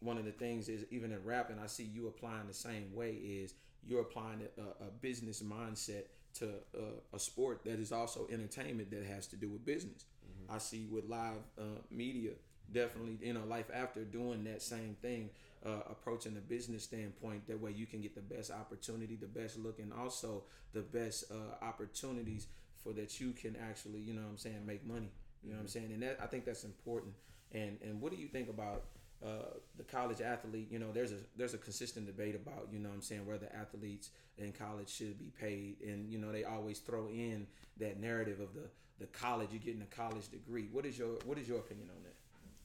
one 0.00 0.18
of 0.18 0.24
the 0.24 0.32
things 0.32 0.68
is 0.68 0.84
even 0.90 1.12
in 1.12 1.24
rapping, 1.24 1.58
I 1.62 1.66
see 1.66 1.84
you 1.84 2.06
applying 2.06 2.46
the 2.46 2.54
same 2.54 2.94
way. 2.94 3.12
Is 3.12 3.54
you're 3.86 4.02
applying 4.02 4.42
a, 4.58 4.84
a 4.84 4.90
business 5.00 5.42
mindset 5.42 6.04
to 6.34 6.50
uh, 6.76 6.80
a 7.14 7.18
sport 7.18 7.64
that 7.64 7.78
is 7.78 7.92
also 7.92 8.28
entertainment 8.30 8.90
that 8.90 9.04
has 9.04 9.26
to 9.28 9.36
do 9.36 9.48
with 9.48 9.64
business. 9.64 10.04
I 10.50 10.58
see 10.58 10.86
with 10.90 11.08
live 11.08 11.42
uh, 11.58 11.80
media, 11.90 12.30
definitely, 12.72 13.18
you 13.20 13.34
know, 13.34 13.44
life 13.44 13.70
after 13.72 14.04
doing 14.04 14.44
that 14.44 14.62
same 14.62 14.96
thing, 15.02 15.30
uh, 15.64 15.80
approaching 15.90 16.34
the 16.34 16.40
business 16.40 16.84
standpoint. 16.84 17.46
That 17.48 17.60
way 17.60 17.72
you 17.72 17.86
can 17.86 18.00
get 18.00 18.14
the 18.14 18.22
best 18.22 18.50
opportunity, 18.50 19.16
the 19.16 19.26
best 19.26 19.58
look, 19.58 19.78
and 19.78 19.92
also 19.92 20.44
the 20.72 20.80
best 20.80 21.24
uh, 21.30 21.64
opportunities 21.64 22.46
for 22.82 22.92
that 22.94 23.20
you 23.20 23.32
can 23.32 23.56
actually, 23.68 24.00
you 24.00 24.14
know 24.14 24.22
I'm 24.22 24.38
saying, 24.38 24.64
make 24.64 24.86
money. 24.86 25.10
You 25.42 25.50
know 25.50 25.56
what 25.56 25.62
I'm 25.62 25.68
saying? 25.68 25.90
And 25.92 26.02
that 26.02 26.18
I 26.22 26.26
think 26.26 26.44
that's 26.44 26.64
important. 26.64 27.14
And 27.52 27.78
and 27.82 28.00
what 28.00 28.12
do 28.12 28.18
you 28.18 28.28
think 28.28 28.48
about 28.48 28.84
uh, 29.24 29.58
the 29.76 29.84
college 29.84 30.20
athlete, 30.20 30.68
you 30.70 30.78
know, 30.78 30.92
there's 30.92 31.12
a 31.12 31.18
there's 31.36 31.54
a 31.54 31.58
consistent 31.58 32.06
debate 32.06 32.34
about, 32.34 32.68
you 32.72 32.78
know 32.78 32.90
I'm 32.90 33.02
saying, 33.02 33.26
whether 33.26 33.48
athletes 33.54 34.10
in 34.38 34.52
college 34.52 34.88
should 34.88 35.18
be 35.18 35.32
paid. 35.40 35.80
And, 35.82 36.10
you 36.10 36.18
know, 36.18 36.30
they 36.30 36.44
always 36.44 36.78
throw 36.78 37.08
in 37.08 37.46
that 37.78 38.00
narrative 38.00 38.40
of 38.40 38.54
the 38.54 38.70
the 38.98 39.06
college, 39.06 39.50
you're 39.54 39.62
getting 39.62 39.82
a 39.82 39.94
college 39.94 40.26
degree. 40.28 40.68
What 40.70 40.84
is 40.86 40.98
your 40.98 41.18
what 41.24 41.38
is 41.38 41.46
your 41.46 41.58
opinion 41.58 41.88
on 41.90 42.02
that? 42.02 42.18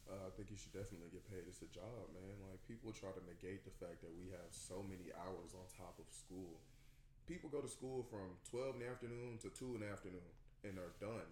Uh, 0.10 0.28
I 0.28 0.32
think 0.36 0.50
you 0.52 0.58
should 0.58 0.74
definitely 0.74 1.10
get 1.10 1.26
paid. 1.30 1.46
It's 1.48 1.62
a 1.62 1.70
job, 1.74 2.10
man. 2.14 2.38
Like 2.50 2.62
people 2.68 2.94
try 2.94 3.10
to 3.14 3.24
negate 3.26 3.66
the 3.66 3.74
fact 3.82 4.02
that 4.02 4.14
we 4.14 4.30
have 4.34 4.50
so 4.50 4.82
many 4.86 5.10
hours 5.14 5.54
on 5.54 5.66
top 5.74 5.98
of 5.98 6.06
school. 6.10 6.58
People 7.26 7.50
go 7.50 7.62
to 7.62 7.70
school 7.70 8.06
from 8.10 8.38
twelve 8.50 8.76
in 8.78 8.82
the 8.82 8.90
afternoon 8.90 9.38
to 9.42 9.50
two 9.50 9.74
in 9.74 9.82
the 9.82 9.90
afternoon 9.90 10.30
and 10.66 10.78
are 10.78 10.94
done. 11.02 11.26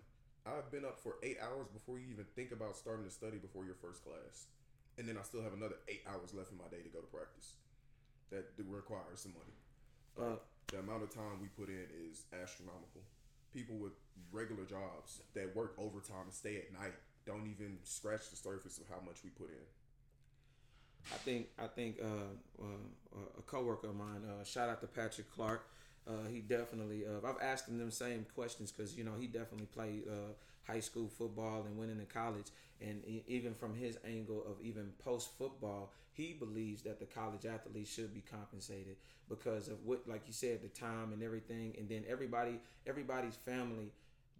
I've 0.45 0.71
been 0.71 0.85
up 0.85 0.97
for 0.97 1.21
eight 1.21 1.37
hours 1.37 1.69
before 1.69 1.97
you 1.99 2.09
even 2.09 2.25
think 2.33 2.51
about 2.51 2.77
starting 2.77 3.05
to 3.05 3.13
study 3.13 3.37
before 3.37 3.65
your 3.65 3.77
first 3.77 4.01
class, 4.01 4.49
and 4.97 5.07
then 5.07 5.17
I 5.17 5.23
still 5.23 5.41
have 5.41 5.53
another 5.53 5.75
eight 5.87 6.03
hours 6.07 6.33
left 6.33 6.51
in 6.51 6.57
my 6.57 6.67
day 6.71 6.83
to 6.83 6.89
go 6.89 6.99
to 6.99 7.07
practice. 7.07 7.55
That 8.31 8.47
requires 8.57 9.21
some 9.21 9.33
money. 9.33 9.55
Uh, 10.15 10.39
the 10.67 10.79
amount 10.79 11.03
of 11.03 11.13
time 11.13 11.39
we 11.41 11.47
put 11.47 11.67
in 11.67 11.87
is 12.09 12.25
astronomical 12.31 13.01
people 13.53 13.75
with 13.75 13.91
regular 14.31 14.63
jobs 14.63 15.21
that 15.33 15.55
work 15.55 15.75
overtime 15.77 16.23
and 16.25 16.33
stay 16.33 16.57
at 16.57 16.71
night 16.73 16.93
don't 17.25 17.47
even 17.47 17.77
scratch 17.83 18.29
the 18.29 18.35
surface 18.35 18.79
of 18.79 18.85
how 18.89 19.01
much 19.05 19.17
we 19.23 19.29
put 19.29 19.49
in. 19.49 19.65
I 21.13 21.17
think 21.17 21.47
I 21.59 21.67
think 21.67 21.97
uh, 22.01 22.63
uh, 22.63 23.19
a 23.37 23.41
coworker 23.43 23.89
of 23.89 23.95
mine. 23.95 24.21
Uh, 24.27 24.43
shout 24.43 24.69
out 24.69 24.81
to 24.81 24.87
Patrick 24.87 25.31
Clark. 25.31 25.67
Uh, 26.07 26.27
he 26.31 26.39
definitely. 26.39 27.03
Uh, 27.05 27.27
I've 27.27 27.41
asked 27.41 27.67
him 27.67 27.77
them 27.77 27.91
same 27.91 28.25
questions 28.33 28.71
because 28.71 28.97
you 28.97 29.03
know 29.03 29.11
he 29.19 29.27
definitely 29.27 29.67
played 29.67 30.03
uh, 30.09 30.33
high 30.63 30.79
school 30.79 31.07
football 31.07 31.63
and 31.65 31.77
went 31.77 31.91
into 31.91 32.05
college. 32.05 32.47
And 32.81 33.03
even 33.27 33.53
from 33.53 33.75
his 33.75 33.99
angle 34.07 34.43
of 34.49 34.55
even 34.65 34.91
post 35.05 35.29
football, 35.37 35.93
he 36.13 36.33
believes 36.33 36.81
that 36.81 36.99
the 36.99 37.05
college 37.05 37.45
athletes 37.45 37.93
should 37.93 38.11
be 38.11 38.21
compensated 38.21 38.95
because 39.29 39.67
of 39.67 39.85
what, 39.85 40.01
like 40.07 40.23
you 40.25 40.33
said, 40.33 40.63
the 40.63 40.67
time 40.69 41.13
and 41.13 41.21
everything. 41.21 41.75
And 41.77 41.87
then 41.87 42.03
everybody, 42.09 42.59
everybody's 42.87 43.35
family 43.35 43.91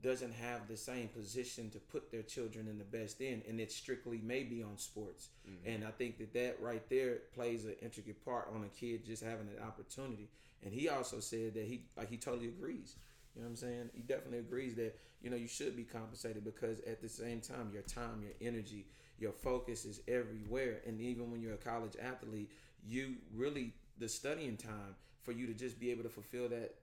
doesn't 0.02 0.34
have 0.34 0.68
the 0.68 0.78
same 0.78 1.08
position 1.08 1.70
to 1.70 1.80
put 1.80 2.12
their 2.12 2.24
children 2.24 2.68
in 2.68 2.78
the 2.78 2.84
best 2.84 3.22
in, 3.22 3.42
and 3.48 3.60
it's 3.60 3.76
strictly 3.76 4.20
maybe 4.24 4.64
on 4.64 4.78
sports. 4.78 5.30
Mm-hmm. 5.48 5.70
And 5.70 5.86
I 5.86 5.92
think 5.92 6.18
that 6.18 6.34
that 6.34 6.58
right 6.62 6.88
there 6.90 7.20
plays 7.34 7.66
an 7.66 7.76
intricate 7.82 8.24
part 8.26 8.50
on 8.54 8.64
a 8.64 8.80
kid 8.80 9.06
just 9.06 9.24
having 9.24 9.48
an 9.48 9.64
opportunity. 9.66 10.30
And 10.64 10.74
he 10.74 10.90
also 10.90 11.20
said 11.20 11.54
that 11.56 11.66
he 11.66 11.84
like 11.98 12.10
he 12.10 12.18
totally 12.18 12.48
agrees. 12.48 12.96
You 13.36 13.42
know 13.42 13.48
what 13.48 13.52
I'm 13.52 13.56
saying? 13.58 13.90
He 13.94 14.02
definitely 14.02 14.40
agrees 14.40 14.76
that 14.76 14.98
you 15.22 15.30
know 15.30 15.38
you 15.38 15.48
should 15.48 15.76
be 15.76 15.84
compensated 15.84 16.44
because 16.44 16.80
at 16.82 17.02
the 17.02 17.10
same 17.10 17.42
time 17.42 17.72
your 17.74 17.84
time, 17.84 18.22
your 18.22 18.34
energy, 18.42 18.86
your 19.20 19.32
focus 19.32 19.86
is 19.86 20.02
everywhere. 20.08 20.82
And 20.86 21.00
even 21.00 21.32
when 21.32 21.42
you're 21.42 21.54
a 21.54 21.58
college 21.58 21.96
athlete, 22.02 22.52
you 22.86 23.16
really 23.36 23.74
the 23.98 24.10
studying 24.10 24.58
time 24.58 24.96
for 25.24 25.32
you 25.32 25.46
to 25.48 25.54
just 25.54 25.80
be 25.80 25.92
able 25.92 26.04
to 26.04 26.10
fulfill 26.10 26.50
that 26.50 26.76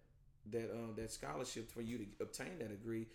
that 0.52 0.70
um, 0.72 0.94
that 0.96 1.10
scholarship 1.10 1.70
for 1.70 1.82
you 1.82 1.98
to 1.98 2.04
obtain 2.20 2.58
that 2.58 2.70
degree 2.70 3.06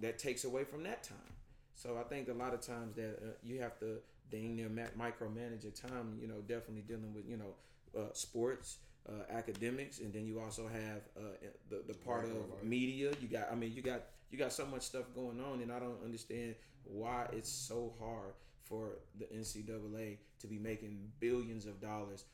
that 0.00 0.18
takes 0.18 0.44
away 0.44 0.64
from 0.64 0.82
that 0.84 1.02
time. 1.02 1.32
So 1.74 1.98
I 1.98 2.04
think 2.04 2.28
a 2.28 2.32
lot 2.32 2.54
of 2.54 2.60
times 2.60 2.96
that 2.96 3.18
uh, 3.22 3.32
you 3.42 3.60
have 3.60 3.78
to 3.80 3.98
dang 4.30 4.56
near 4.56 4.68
micromanage 4.68 5.62
your 5.62 5.72
time. 5.72 6.18
You 6.20 6.28
know, 6.28 6.40
definitely 6.46 6.82
dealing 6.82 7.14
with 7.14 7.28
you 7.28 7.36
know 7.36 7.54
uh, 7.98 8.12
sports, 8.12 8.78
uh, 9.08 9.32
academics, 9.32 10.00
and 10.00 10.12
then 10.12 10.26
you 10.26 10.40
also 10.40 10.66
have 10.68 11.02
uh, 11.16 11.48
the 11.70 11.82
the 11.86 11.94
part 11.94 12.24
of 12.24 12.64
media. 12.64 13.12
You 13.20 13.28
got, 13.28 13.48
I 13.50 13.54
mean, 13.54 13.72
you 13.74 13.82
got 13.82 14.02
you 14.30 14.38
got 14.38 14.52
so 14.52 14.66
much 14.66 14.82
stuff 14.82 15.04
going 15.14 15.40
on, 15.40 15.60
and 15.60 15.72
I 15.72 15.78
don't 15.78 16.02
understand 16.04 16.54
why 16.84 17.26
it's 17.32 17.50
so 17.50 17.94
hard 18.00 18.32
for 18.62 18.98
the 19.18 19.26
NCAA 19.26 20.18
to 20.40 20.46
be 20.46 20.58
making 20.58 20.98
billions 21.20 21.66
of 21.66 21.80
dollars 21.80 22.24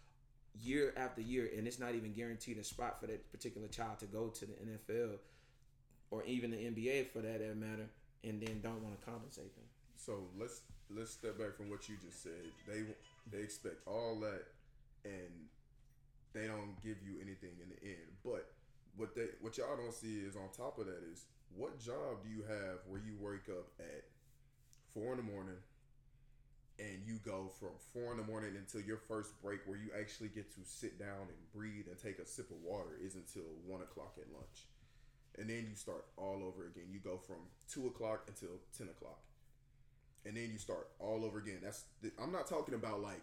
year 0.61 0.93
after 0.97 1.21
year, 1.21 1.51
and 1.57 1.67
it's 1.67 1.79
not 1.79 1.95
even 1.95 2.13
guaranteed 2.13 2.59
a 2.59 2.65
spot 2.65 3.01
for 3.01 3.07
that 3.07 3.31
particular 3.33 3.69
child 3.69 3.99
to 4.01 4.07
go 4.07 4.29
to 4.29 4.47
the 4.47 4.53
NFL 4.53 5.19
or 6.11 6.23
even 6.25 6.51
the 6.51 6.57
NBA 6.57 7.09
for 7.11 7.21
that, 7.21 7.41
matter, 7.57 7.89
and 8.25 8.41
then 8.41 8.61
don't 8.63 8.83
want 8.83 8.99
to 8.99 9.05
compensate 9.05 9.55
them. 9.55 9.65
So 9.97 10.25
let's 10.39 10.61
let's 10.91 11.11
step 11.11 11.39
back 11.39 11.57
from 11.57 11.71
what 11.71 11.89
you 11.89 11.97
just 12.05 12.23
said. 12.23 12.43
They 12.67 12.83
they 13.31 13.43
expect 13.43 13.87
all 13.87 14.21
that, 14.21 14.45
and 15.05 15.49
they 16.33 16.47
don't 16.47 16.77
give 16.83 16.97
you 17.05 17.17
anything 17.21 17.57
in 17.63 17.69
the 17.71 17.81
end. 17.83 18.11
But 18.25 18.51
what 18.97 19.15
they 19.15 19.29
what 19.41 19.57
y'all 19.57 19.77
don't 19.77 19.95
see 19.95 20.21
is 20.21 20.37
on 20.37 20.49
top 20.57 20.79
of 20.79 20.87
that 20.87 21.03
is 21.11 21.25
what 21.57 21.79
job 21.79 22.23
do 22.23 22.29
you 22.29 22.43
have 22.49 22.81
where 22.89 23.01
you 23.01 23.17
wake 23.21 23.49
up 23.49 23.69
at 23.79 24.05
four 24.93 25.13
in 25.13 25.17
the 25.17 25.23
morning 25.23 25.57
and 26.79 27.03
you 27.05 27.19
go 27.25 27.51
from 27.59 27.71
four 27.93 28.13
in 28.13 28.17
the 28.17 28.25
morning 28.25 28.53
until 28.57 28.81
your 28.81 28.97
first 28.97 29.41
break 29.43 29.61
where 29.67 29.79
you 29.79 29.91
actually 29.99 30.29
get 30.29 30.53
to 30.55 30.61
sit 30.65 30.99
down 30.99 31.29
and 31.29 31.53
breathe 31.55 31.87
and 31.89 31.99
take 31.99 32.19
a 32.19 32.27
sip 32.27 32.51
of 32.51 32.57
water 32.63 32.99
is 33.05 33.15
until 33.15 33.49
one 33.67 33.83
o'clock 33.83 34.15
at 34.19 34.33
lunch. 34.33 34.67
And 35.39 35.49
then 35.49 35.67
you 35.69 35.77
start 35.77 36.05
all 36.17 36.43
over 36.45 36.67
again. 36.67 36.85
You 36.91 36.99
go 36.99 37.19
from 37.19 37.37
two 37.71 37.87
o'clock 37.87 38.25
until 38.29 38.61
10 38.77 38.89
o'clock. 38.89 39.21
And 40.27 40.37
then 40.37 40.51
you 40.53 40.59
start 40.59 40.89
all 40.99 41.25
over 41.25 41.39
again. 41.39 41.59
That's 41.63 41.85
i'm 42.23 42.33
not 42.33 42.47
talking 42.47 42.75
about 42.75 43.03
like 43.03 43.23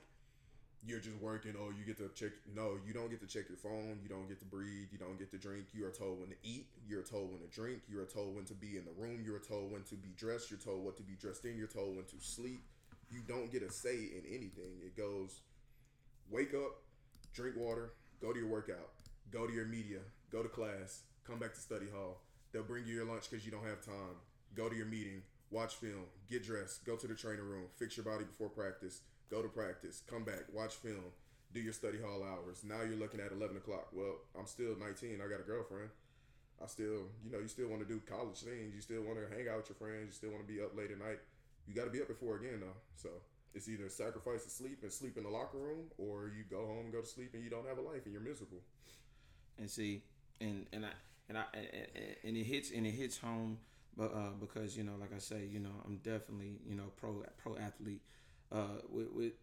you're 0.86 1.00
just 1.00 1.18
working 1.18 1.54
oh 1.60 1.72
you 1.78 1.86
get 1.86 1.98
to 1.98 2.10
check 2.16 2.32
no 2.56 2.78
you 2.88 2.94
don't 2.94 3.10
get 3.10 3.20
to 3.20 3.28
check 3.28 3.50
your 3.50 3.58
phone 3.58 4.00
you 4.02 4.08
don't 4.08 4.30
get 4.30 4.40
to 4.40 4.46
breathe 4.46 4.88
you 4.92 4.98
don't 4.98 5.20
get 5.20 5.30
to 5.30 5.38
drink 5.38 5.66
you 5.74 5.86
are 5.86 5.92
told 5.92 6.20
when 6.20 6.30
to 6.30 6.36
eat 6.42 6.68
you're 6.88 7.04
told 7.04 7.32
when 7.32 7.40
to 7.42 7.48
drink 7.54 7.82
you're 7.90 8.06
told 8.06 8.36
when 8.36 8.46
to 8.46 8.54
be 8.54 8.78
in 8.78 8.86
the 8.86 8.92
room 8.98 9.22
you're 9.26 9.40
told 9.40 9.72
when 9.72 9.84
to 9.84 9.96
be 9.96 10.10
dressed 10.16 10.50
you're 10.50 10.60
told 10.60 10.84
what 10.84 10.96
to 10.96 11.04
be 11.04 11.16
dressed 11.20 11.44
in 11.44 11.58
you're 11.58 11.68
told 11.68 11.98
when 11.98 12.06
to 12.06 12.16
sleep 12.20 12.64
you 13.12 13.22
don't 13.28 13.52
get 13.52 13.64
a 13.64 13.72
say 13.72 13.96
in 13.96 14.24
anything. 14.28 14.80
It 14.86 14.96
goes 14.96 15.42
wake 16.30 16.54
up, 16.54 16.84
drink 17.34 17.56
water, 17.58 17.94
go 18.22 18.32
to 18.32 18.40
your 18.40 18.50
workout, 18.50 18.90
go 19.32 19.48
to 19.48 19.54
your 19.54 19.66
media, 19.66 20.00
go 20.32 20.44
to 20.44 20.50
class, 20.50 21.02
come 21.26 21.40
back 21.40 21.54
to 21.54 21.60
study 21.60 21.88
hall. 21.94 22.22
They'll 22.52 22.64
bring 22.64 22.86
you 22.86 22.96
your 22.96 23.06
lunch 23.06 23.30
because 23.30 23.46
you 23.46 23.52
don't 23.52 23.66
have 23.66 23.82
time. 23.82 24.18
Go 24.56 24.70
to 24.70 24.76
your 24.76 24.86
meeting, 24.86 25.22
watch 25.52 25.76
film, 25.76 26.06
get 26.30 26.44
dressed, 26.44 26.86
go 26.86 26.96
to 26.96 27.08
the 27.08 27.16
training 27.16 27.46
room, 27.46 27.66
fix 27.78 27.98
your 27.98 28.04
body 28.04 28.26
before 28.26 28.50
practice, 28.50 29.02
go 29.30 29.42
to 29.42 29.48
practice, 29.48 30.02
come 30.10 30.24
back, 30.24 30.46
watch 30.52 30.76
film, 30.76 31.14
do 31.54 31.60
your 31.60 31.74
study 31.74 31.98
hall 32.00 32.24
hours. 32.24 32.64
Now 32.64 32.82
you're 32.82 33.00
looking 33.00 33.20
at 33.20 33.32
11 33.32 33.58
o'clock. 33.58 33.90
Well, 33.94 34.18
I'm 34.38 34.48
still 34.48 34.76
19. 34.80 35.22
I 35.24 35.30
got 35.30 35.40
a 35.40 35.44
girlfriend. 35.44 35.90
I 36.62 36.68
still, 36.68 37.10
you 37.24 37.32
know, 37.32 37.40
you 37.40 37.48
still 37.48 37.70
want 37.70 37.82
to 37.82 37.88
do 37.88 38.02
college 38.06 38.42
things. 38.42 38.76
You 38.76 38.82
still 38.82 39.02
want 39.02 39.18
to 39.18 39.26
hang 39.34 39.48
out 39.48 39.58
with 39.58 39.70
your 39.70 39.80
friends. 39.80 40.08
You 40.08 40.12
still 40.12 40.32
want 40.32 40.46
to 40.46 40.52
be 40.52 40.62
up 40.62 40.76
late 40.76 40.92
at 40.92 41.00
night 41.00 41.20
you 41.70 41.76
got 41.76 41.86
to 41.86 41.92
be 41.92 42.02
up 42.02 42.08
before 42.08 42.38
again 42.38 42.60
though. 42.62 42.78
So 42.96 43.10
it's 43.54 43.70
either 43.70 43.88
sacrifice 43.90 44.44
to 44.44 44.50
sleep 44.50 44.80
and 44.82 44.92
sleep 44.92 45.18
in 45.18 45.24
the 45.24 45.30
locker 45.30 45.58
room, 45.58 45.86
or 45.98 46.32
you 46.36 46.44
go 46.50 46.66
home 46.66 46.86
and 46.86 46.92
go 46.92 47.02
to 47.02 47.08
sleep 47.08 47.32
and 47.34 47.44
you 47.44 47.50
don't 47.50 47.68
have 47.68 47.78
a 47.78 47.82
life 47.82 48.02
and 48.06 48.14
you're 48.14 48.22
miserable. 48.22 48.62
And 49.60 49.70
see, 49.70 50.02
and 50.42 50.66
and 50.74 50.86
I 50.86 50.90
and 51.30 51.38
I 51.38 51.44
and, 52.24 52.36
it 52.36 52.44
hits 52.44 52.72
and 52.72 52.88
it 52.88 52.92
hits 52.92 53.18
home, 53.18 53.60
but 53.96 54.14
uh, 54.14 54.32
because 54.40 54.76
you 54.76 54.84
know, 54.84 54.94
like 55.00 55.14
I 55.16 55.20
say, 55.20 55.46
you 55.50 55.60
know, 55.60 55.74
I'm 55.86 55.98
definitely 55.98 56.60
you 56.68 56.76
know 56.76 56.92
pro 56.98 57.24
pro 57.38 57.56
athlete. 57.58 58.02
Uh, 58.52 58.82
with, 58.90 59.12
with 59.12 59.34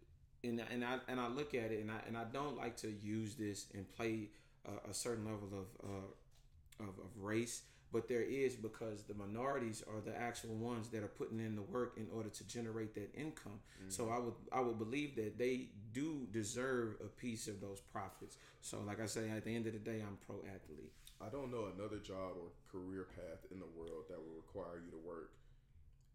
and 0.43 0.61
and 0.71 0.85
I 0.85 0.99
and 1.09 1.21
I 1.21 1.29
look 1.29 1.55
at 1.55 1.71
it 1.71 1.81
and 1.81 1.91
I 1.91 2.01
and 2.07 2.17
I 2.17 2.25
don't 2.33 2.57
like 2.57 2.77
to 2.79 2.91
use 2.91 3.35
this 3.37 3.67
and 3.75 3.89
play 3.97 4.31
a, 4.65 4.91
a 4.91 4.95
certain 4.95 5.25
level 5.25 5.49
of, 5.53 5.91
uh, 5.91 6.85
of 6.85 6.99
of 6.99 7.11
race 7.23 7.63
but 7.97 8.09
there 8.09 8.21
is 8.21 8.55
because 8.57 9.05
the 9.05 9.15
minorities 9.15 9.83
are 9.89 10.03
the 10.03 10.15
actual 10.15 10.55
ones 10.55 10.91
that 10.91 11.03
are 11.03 11.09
putting 11.09 11.41
in 11.41 11.57
the 11.57 11.63
work 11.63 11.95
in 11.97 12.07
order 12.15 12.29
to 12.29 12.47
generate 12.47 12.95
that 12.95 13.09
income. 13.19 13.59
Mm-hmm. 13.81 13.89
So 13.89 14.11
I 14.11 14.19
would 14.19 14.35
I 14.53 14.61
would 14.61 14.79
believe 14.79 15.17
that 15.17 15.39
they 15.39 15.69
do 15.95 16.29
deserve 16.31 16.97
a 17.01 17.09
piece 17.09 17.49
of 17.49 17.63
those 17.63 17.81
profits. 17.81 18.37
So 18.61 18.83
like 18.87 19.01
I 19.01 19.07
say, 19.07 19.31
at 19.31 19.47
the 19.47 19.57
end 19.57 19.67
of 19.67 19.73
the 19.73 19.79
day, 19.79 20.05
I'm 20.07 20.19
pro 20.27 20.37
athlete. 20.41 20.93
I 21.25 21.31
don't 21.31 21.51
know 21.51 21.71
another 21.75 21.97
job 21.97 22.37
or 22.37 22.53
career 22.71 23.07
path 23.17 23.51
in 23.51 23.61
the 23.61 23.71
world 23.75 24.05
that 24.11 24.19
will 24.19 24.37
require 24.37 24.83
you 24.85 24.91
to 24.91 25.09
work 25.09 25.31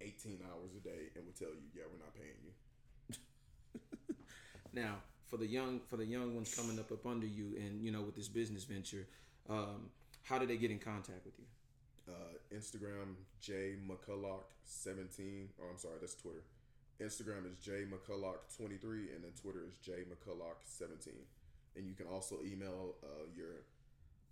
18 0.01 0.37
hours 0.45 0.69
a 0.77 0.87
day 0.87 1.09
and 1.15 1.25
will 1.25 1.33
tell 1.33 1.49
you, 1.49 1.65
yeah, 1.73 1.85
we're 1.91 1.97
not 1.97 2.13
paying 2.13 2.37
you. 2.45 4.15
now, 4.73 4.97
for 5.29 5.37
the 5.37 5.47
young 5.47 5.79
for 5.89 5.97
the 5.97 6.05
young 6.05 6.35
ones 6.35 6.53
coming 6.53 6.77
up 6.77 6.91
up 6.91 7.07
under 7.07 7.25
you, 7.25 7.57
and 7.57 7.81
you 7.81 7.91
know 7.91 8.03
with 8.03 8.15
this 8.15 8.27
business 8.27 8.65
venture, 8.65 9.07
um, 9.49 9.89
how 10.21 10.37
do 10.37 10.45
they 10.45 10.57
get 10.57 10.69
in 10.69 10.77
contact 10.77 11.25
with 11.25 11.33
you? 11.39 11.45
Uh, 12.11 12.55
Instagram 12.55 13.15
J 13.39 13.75
McCulloch 13.87 14.51
seventeen. 14.65 15.49
Oh, 15.61 15.71
I'm 15.71 15.77
sorry, 15.77 15.95
that's 15.99 16.15
Twitter. 16.15 16.43
Instagram 16.99 17.49
is 17.49 17.57
J 17.63 17.87
McCulloch 17.87 18.51
twenty 18.55 18.75
three, 18.75 19.09
and 19.15 19.23
then 19.23 19.31
Twitter 19.41 19.63
is 19.65 19.75
J 19.81 20.03
McCulloch 20.11 20.59
seventeen. 20.65 21.23
And 21.75 21.87
you 21.87 21.95
can 21.95 22.07
also 22.07 22.35
email 22.43 22.95
uh, 23.03 23.31
your 23.35 23.63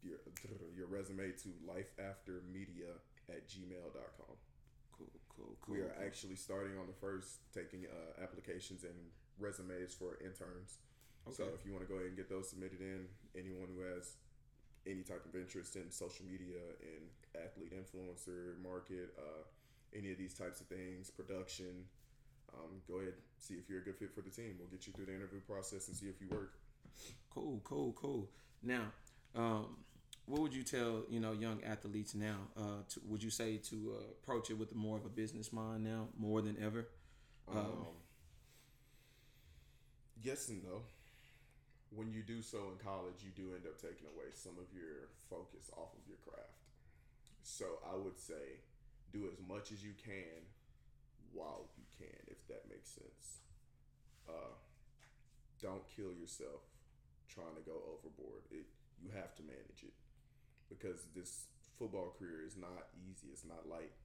your 0.03 0.19
your 0.75 0.87
resume 0.87 1.31
to 1.31 1.49
lifeaftermedia 1.63 2.99
at 3.29 3.47
gmail.com. 3.47 4.35
Cool, 4.97 5.07
cool, 5.35 5.55
cool. 5.61 5.75
We 5.75 5.81
are 5.81 5.93
cool. 5.95 6.05
actually 6.05 6.35
starting 6.35 6.77
on 6.77 6.87
the 6.87 6.97
first 6.99 7.39
taking 7.53 7.85
uh, 7.85 8.21
applications 8.21 8.83
and 8.83 8.95
resumes 9.39 9.93
for 9.93 10.19
interns. 10.19 10.79
Okay. 11.27 11.35
So 11.35 11.43
if 11.55 11.65
you 11.65 11.71
want 11.71 11.87
to 11.87 11.89
go 11.89 11.95
ahead 11.95 12.07
and 12.07 12.17
get 12.17 12.29
those 12.29 12.49
submitted 12.49 12.81
in, 12.81 13.07
anyone 13.37 13.67
who 13.73 13.81
has 13.95 14.17
any 14.89 15.03
type 15.03 15.23
of 15.25 15.39
interest 15.39 15.75
in 15.75 15.91
social 15.91 16.25
media 16.25 16.57
and 16.81 17.43
athlete 17.45 17.71
influencer 17.71 18.61
market, 18.61 19.13
uh, 19.17 19.43
any 19.95 20.11
of 20.11 20.17
these 20.17 20.33
types 20.33 20.61
of 20.61 20.67
things, 20.67 21.09
production, 21.09 21.85
um, 22.53 22.81
go 22.87 22.95
ahead 22.99 23.13
see 23.37 23.55
if 23.55 23.69
you're 23.69 23.79
a 23.79 23.83
good 23.83 23.95
fit 23.95 24.13
for 24.13 24.21
the 24.21 24.29
team. 24.29 24.55
We'll 24.59 24.67
get 24.67 24.85
you 24.87 24.93
through 24.93 25.05
the 25.05 25.15
interview 25.15 25.39
process 25.41 25.87
and 25.87 25.95
see 25.95 26.07
if 26.07 26.21
you 26.21 26.27
work. 26.29 26.53
Cool, 27.33 27.61
cool, 27.63 27.93
cool. 27.93 28.29
Now, 28.61 28.91
um, 29.35 29.77
what 30.25 30.41
would 30.41 30.53
you 30.53 30.63
tell 30.63 31.03
you 31.09 31.19
know 31.19 31.31
young 31.31 31.63
athletes 31.63 32.13
now? 32.15 32.37
Uh, 32.57 32.83
to, 32.89 33.01
would 33.05 33.23
you 33.23 33.29
say 33.29 33.57
to 33.57 33.95
uh, 33.95 34.03
approach 34.21 34.49
it 34.49 34.57
with 34.57 34.75
more 34.75 34.97
of 34.97 35.05
a 35.05 35.09
business 35.09 35.53
mind 35.53 35.83
now, 35.83 36.07
more 36.17 36.41
than 36.41 36.57
ever? 36.61 36.87
Um, 37.51 37.87
yes 40.21 40.49
and 40.49 40.63
no 40.63 40.81
when 41.89 42.13
you 42.13 42.21
do 42.21 42.41
so 42.41 42.69
in 42.69 42.77
college, 42.77 43.25
you 43.25 43.33
do 43.33 43.55
end 43.57 43.65
up 43.65 43.81
taking 43.81 44.05
away 44.05 44.29
some 44.33 44.57
of 44.61 44.69
your 44.73 45.09
focus 45.29 45.73
off 45.73 45.93
of 45.97 46.03
your 46.05 46.21
craft. 46.21 46.61
So 47.41 47.81
I 47.81 47.97
would 47.97 48.17
say 48.17 48.61
do 49.09 49.25
as 49.25 49.41
much 49.41 49.73
as 49.73 49.81
you 49.81 49.97
can 49.97 50.45
while 51.33 51.69
you 51.77 51.85
can, 51.97 52.19
if 52.29 52.45
that 52.47 52.69
makes 52.69 52.93
sense. 52.93 53.41
Uh, 54.29 54.53
don't 55.57 55.81
kill 55.89 56.13
yourself 56.13 56.61
trying 57.25 57.57
to 57.57 57.65
go 57.65 57.77
overboard. 57.89 58.45
It 58.53 58.69
you 59.01 59.09
have 59.15 59.33
to 59.39 59.43
manage 59.43 59.81
it 59.87 59.95
because 60.67 61.07
this 61.15 61.47
football 61.79 62.13
career 62.19 62.43
is 62.45 62.57
not 62.57 62.91
easy. 62.99 63.31
It's 63.31 63.47
not 63.47 63.67
light. 63.69 63.95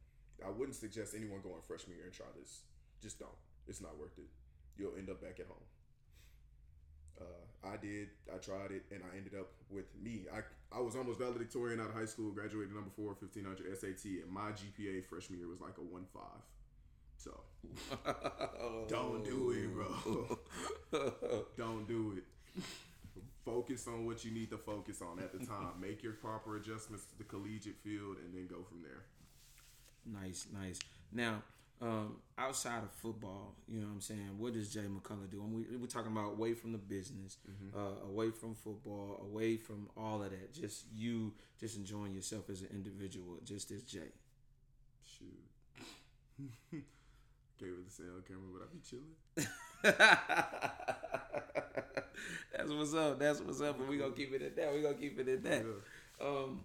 I 0.45 0.51
wouldn't 0.51 0.77
suggest 0.77 1.15
anyone 1.15 1.43
going 1.43 1.63
freshman 1.67 1.97
year 1.97 2.07
and 2.07 2.15
try 2.15 2.31
this. 2.39 2.63
Just 3.03 3.19
don't. 3.19 3.39
It's 3.67 3.81
not 3.81 3.99
worth 3.99 4.19
it. 4.19 4.31
You'll 4.79 4.97
end 4.97 5.11
up 5.11 5.21
back 5.21 5.41
at 5.41 5.47
home. 5.47 5.67
Uh, 7.21 7.69
I 7.69 7.77
did. 7.77 8.09
I 8.33 8.39
tried 8.39 8.71
it, 8.71 8.85
and 8.91 9.03
I 9.03 9.17
ended 9.17 9.35
up 9.39 9.49
with 9.71 9.87
me. 10.03 10.27
I 10.33 10.41
I 10.77 10.81
was 10.81 10.97
almost 10.97 11.21
valedictorian 11.21 11.81
out 11.81 11.91
of 11.91 11.95
high 11.95 12.05
school, 12.05 12.31
graduated 12.31 12.75
number 12.75 12.91
four, 12.97 13.15
1500 13.19 13.79
SAT, 13.79 14.05
and 14.23 14.31
my 14.31 14.51
GPA 14.51 15.05
freshman 15.07 15.39
year 15.39 15.49
was 15.49 15.61
like 15.61 15.79
a 15.79 15.83
one 15.83 16.05
five. 16.13 16.43
So 17.17 17.41
don't 18.89 19.25
do 19.25 19.53
it, 19.53 19.73
bro. 19.73 20.39
don't 21.57 21.87
do 21.89 22.19
it. 22.19 22.63
Focus 23.45 23.87
on 23.87 24.07
what 24.07 24.25
you 24.25 24.31
need 24.31 24.51
to 24.51 24.59
focus 24.59 25.01
on 25.03 25.19
at 25.19 25.33
the 25.33 25.45
time. 25.45 25.69
Make 25.81 26.03
your 26.03 26.15
proper 26.15 26.57
adjustments 26.57 27.05
to 27.07 27.19
the 27.19 27.25
collegiate 27.25 27.77
field, 27.85 28.17
and 28.25 28.35
then 28.35 28.47
go 28.47 28.65
from 28.69 28.83
there. 28.83 29.05
Nice, 30.07 30.47
nice. 30.53 30.81
Now, 31.13 31.43
um, 31.85 32.17
outside 32.39 32.83
of 32.83 32.91
football, 32.93 33.55
you 33.69 33.81
know 33.81 33.87
what 33.87 33.95
I'm 33.95 34.01
saying? 34.01 34.39
What 34.39 34.55
does 34.55 34.73
Jay 34.73 34.81
McCulloch 34.81 35.31
do? 35.31 35.43
And 35.43 35.53
we, 35.55 35.77
we're 35.77 35.87
talking 35.87 36.13
about 36.13 36.33
away 36.33 36.55
from 36.55 36.73
the 36.73 36.79
business, 36.79 37.37
Mm-hmm. 37.49 37.79
uh, 37.79 38.09
away 38.09 38.31
from 38.31 38.55
football, 38.55 39.21
away 39.31 39.57
from 39.57 39.89
all 39.97 40.23
of 40.23 40.31
that. 40.31 40.55
Just 40.55 40.87
you, 40.95 41.33
just 41.61 41.77
enjoying 41.77 42.15
yourself 42.15 42.49
as 42.49 42.63
an 42.63 42.69
individual, 42.73 43.37
just 43.45 43.71
as 43.71 43.83
Jay. 43.83 44.13
Shoot. 45.05 45.45
Gave 47.61 47.69
it 47.69 47.85
the 47.87 47.93
cell 47.93 48.07
camera, 48.27 48.49
but 48.53 48.63
I 48.63 48.67
be 48.73 48.81
chilling. 48.89 49.15
That's 52.57 52.71
what's 52.71 52.95
up. 52.95 53.19
That's 53.19 53.41
what's 53.41 53.61
up. 53.61 53.79
And 53.79 53.89
we 53.89 53.99
gonna 53.99 54.13
keep 54.13 54.33
it 54.33 54.43
at 54.43 54.57
that. 54.57 54.73
We 54.75 54.83
gonna 54.83 54.95
keep 54.95 55.19
it 55.19 55.29
at 55.29 55.45
that. 55.45 55.65
Um, 56.21 56.61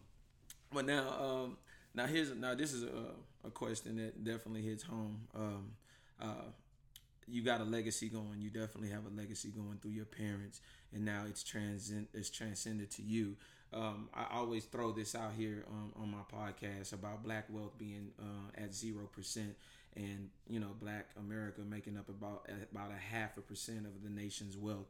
but 0.71 0.85
now, 0.85 1.09
um, 1.19 1.57
now 1.93 2.05
here's 2.05 2.33
now 2.35 2.53
this 2.55 2.73
is 2.73 2.83
a, 2.83 3.13
a 3.45 3.49
question 3.49 3.97
that 3.97 4.23
definitely 4.23 4.61
hits 4.61 4.83
home. 4.83 5.21
Um, 5.35 5.71
uh, 6.21 6.51
you 7.27 7.43
got 7.43 7.61
a 7.61 7.63
legacy 7.63 8.09
going. 8.09 8.39
You 8.39 8.49
definitely 8.49 8.89
have 8.89 9.05
a 9.05 9.15
legacy 9.15 9.49
going 9.49 9.77
through 9.81 9.91
your 9.91 10.05
parents, 10.05 10.61
and 10.93 11.05
now 11.05 11.23
it's 11.27 11.43
transcend 11.43 12.07
it's 12.13 12.29
transcended 12.29 12.91
to 12.91 13.01
you. 13.01 13.35
Um, 13.71 14.09
I 14.15 14.25
always 14.31 14.65
throw 14.65 14.91
this 14.91 15.13
out 15.13 15.33
here 15.37 15.63
um, 15.69 15.93
on 16.01 16.09
my 16.09 16.23
podcast 16.33 16.91
about 16.93 17.23
black 17.23 17.45
wealth 17.49 17.77
being 17.77 18.09
uh, 18.19 18.63
at 18.63 18.73
zero 18.73 19.07
percent, 19.11 19.55
and 19.95 20.29
you 20.47 20.59
know 20.59 20.71
black 20.81 21.09
America 21.19 21.61
making 21.61 21.97
up 21.97 22.09
about 22.09 22.49
about 22.71 22.91
a 22.91 23.15
half 23.15 23.37
a 23.37 23.41
percent 23.41 23.85
of 23.85 24.03
the 24.03 24.09
nation's 24.09 24.57
wealth. 24.57 24.87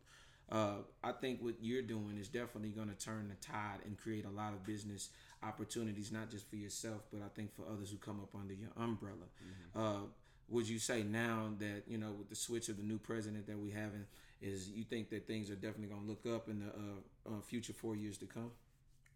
Uh, 0.51 0.77
I 1.03 1.11
think 1.11 1.41
what 1.41 1.55
you're 1.61 1.83
doing 1.83 2.17
is 2.19 2.27
definitely 2.27 2.69
going 2.69 2.89
to 2.89 2.95
turn 2.95 3.27
the 3.29 3.35
tide 3.35 3.79
and 3.85 3.97
create 3.97 4.25
a 4.25 4.31
lot 4.31 4.53
of 4.53 4.65
business 4.65 5.09
opportunities, 5.43 6.11
not 6.11 6.29
just 6.29 6.49
for 6.49 6.55
yourself, 6.55 7.01
but 7.11 7.21
I 7.21 7.29
think 7.35 7.55
for 7.55 7.63
others 7.71 7.91
who 7.91 7.97
come 7.97 8.19
up 8.19 8.35
under 8.39 8.53
your 8.53 8.69
umbrella. 8.77 9.27
Uh, 9.75 10.07
would 10.49 10.67
you 10.67 10.79
say 10.79 11.03
now 11.03 11.51
that 11.59 11.83
you 11.87 11.97
know 11.97 12.11
with 12.11 12.29
the 12.29 12.35
switch 12.35 12.69
of 12.69 12.77
the 12.77 12.83
new 12.83 12.97
president 12.97 13.47
that 13.47 13.57
we 13.57 13.71
having, 13.71 14.05
is 14.41 14.69
you 14.69 14.83
think 14.83 15.09
that 15.09 15.27
things 15.27 15.49
are 15.49 15.55
definitely 15.55 15.87
going 15.87 16.01
to 16.01 16.07
look 16.07 16.25
up 16.25 16.49
in 16.49 16.59
the 16.59 16.67
uh, 16.67 17.35
uh, 17.35 17.41
future 17.41 17.73
four 17.73 17.95
years 17.95 18.17
to 18.17 18.25
come? 18.25 18.51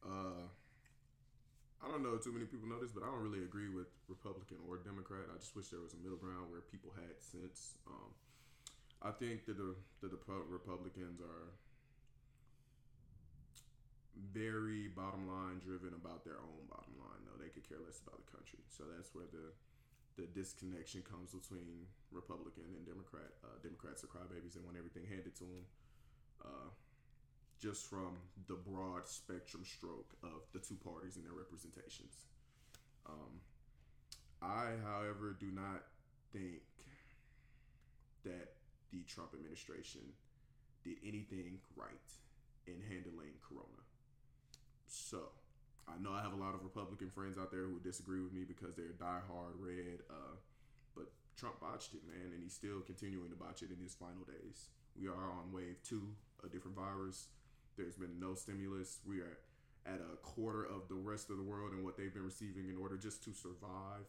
Uh, 0.06 0.46
I 1.84 1.92
don't 1.92 2.04
know 2.04 2.16
too 2.18 2.32
many 2.32 2.46
people 2.46 2.70
know 2.70 2.80
this, 2.80 2.92
but 2.92 3.04
I 3.04 3.08
don't 3.08 3.24
really 3.24 3.44
agree 3.44 3.68
with 3.68 3.88
Republican 4.08 4.58
or 4.70 4.78
Democrat. 4.78 5.28
I 5.34 5.38
just 5.40 5.56
wish 5.56 5.68
there 5.68 5.82
was 5.82 5.94
a 5.94 6.02
middle 6.04 6.18
ground 6.18 6.52
where 6.52 6.62
people 6.62 6.92
had 6.96 7.20
sense. 7.20 7.76
Um, 7.88 8.12
I 9.02 9.12
think 9.12 9.46
that 9.46 9.58
the 9.58 9.76
that 10.02 10.12
the 10.12 10.20
Republicans 10.48 11.20
are 11.20 11.52
very 14.16 14.88
bottom 14.94 15.26
line 15.26 15.58
driven 15.60 15.94
about 15.98 16.24
their 16.24 16.38
own 16.38 16.64
bottom 16.70 16.94
line. 17.02 17.22
Though 17.26 17.40
they 17.42 17.50
could 17.50 17.68
care 17.68 17.82
less 17.82 18.02
about 18.02 18.22
the 18.22 18.30
country, 18.30 18.62
so 18.70 18.86
that's 18.90 19.14
where 19.14 19.30
the 19.30 19.54
the 20.14 20.30
disconnection 20.30 21.02
comes 21.02 21.34
between 21.34 21.90
Republican 22.14 22.70
and 22.78 22.86
Democrat. 22.86 23.34
Uh, 23.42 23.58
Democrats 23.66 24.06
are 24.06 24.12
crybabies; 24.14 24.54
they 24.54 24.62
want 24.62 24.78
everything 24.78 25.10
handed 25.10 25.34
to 25.42 25.46
them. 25.46 25.66
Uh, 26.44 26.70
just 27.64 27.90
from 27.90 28.18
the 28.48 28.56
broad 28.56 29.08
spectrum 29.08 29.64
stroke 29.64 30.12
of 30.22 30.44
the 30.52 30.60
two 30.60 30.76
parties 30.84 31.16
and 31.16 31.24
their 31.24 31.32
representations. 31.32 32.28
Um, 33.08 33.40
I, 34.42 34.76
however, 34.84 35.36
do 35.40 35.48
not 35.48 35.88
think 36.34 36.60
that 38.26 38.52
the 38.92 39.04
Trump 39.08 39.32
administration 39.34 40.02
did 40.84 40.98
anything 41.08 41.60
right 41.78 42.12
in 42.68 42.84
handling 42.84 43.40
Corona. 43.40 43.80
So, 44.94 45.34
I 45.90 45.98
know 45.98 46.14
I 46.14 46.22
have 46.22 46.34
a 46.34 46.42
lot 46.42 46.54
of 46.54 46.62
Republican 46.62 47.10
friends 47.10 47.38
out 47.38 47.50
there 47.50 47.66
who 47.66 47.74
would 47.74 47.84
disagree 47.84 48.22
with 48.22 48.32
me 48.32 48.46
because 48.46 48.76
they're 48.76 48.94
diehard 49.02 49.58
red, 49.58 50.06
uh, 50.10 50.38
but 50.96 51.10
Trump 51.36 51.60
botched 51.60 51.96
it, 51.96 52.06
man, 52.06 52.32
and 52.32 52.44
he's 52.44 52.54
still 52.54 52.80
continuing 52.86 53.30
to 53.32 53.36
botch 53.36 53.64
it 53.64 53.72
in 53.74 53.82
his 53.82 53.96
final 53.96 54.22
days. 54.24 54.70
We 54.94 55.08
are 55.08 55.34
on 55.34 55.52
wave 55.52 55.82
two, 55.84 56.14
a 56.46 56.48
different 56.48 56.78
virus. 56.78 57.28
There's 57.76 57.96
been 57.96 58.20
no 58.20 58.36
stimulus. 58.36 59.00
We 59.08 59.20
are 59.20 59.40
at 59.86 60.00
a 60.00 60.16
quarter 60.22 60.64
of 60.64 60.88
the 60.88 60.96
rest 60.96 61.32
of 61.32 61.38
the 61.38 61.44
world 61.44 61.74
and 61.74 61.84
what 61.84 61.98
they've 61.98 62.14
been 62.14 62.24
receiving 62.24 62.70
in 62.70 62.78
order 62.78 62.96
just 62.96 63.24
to 63.26 63.34
survive. 63.34 64.06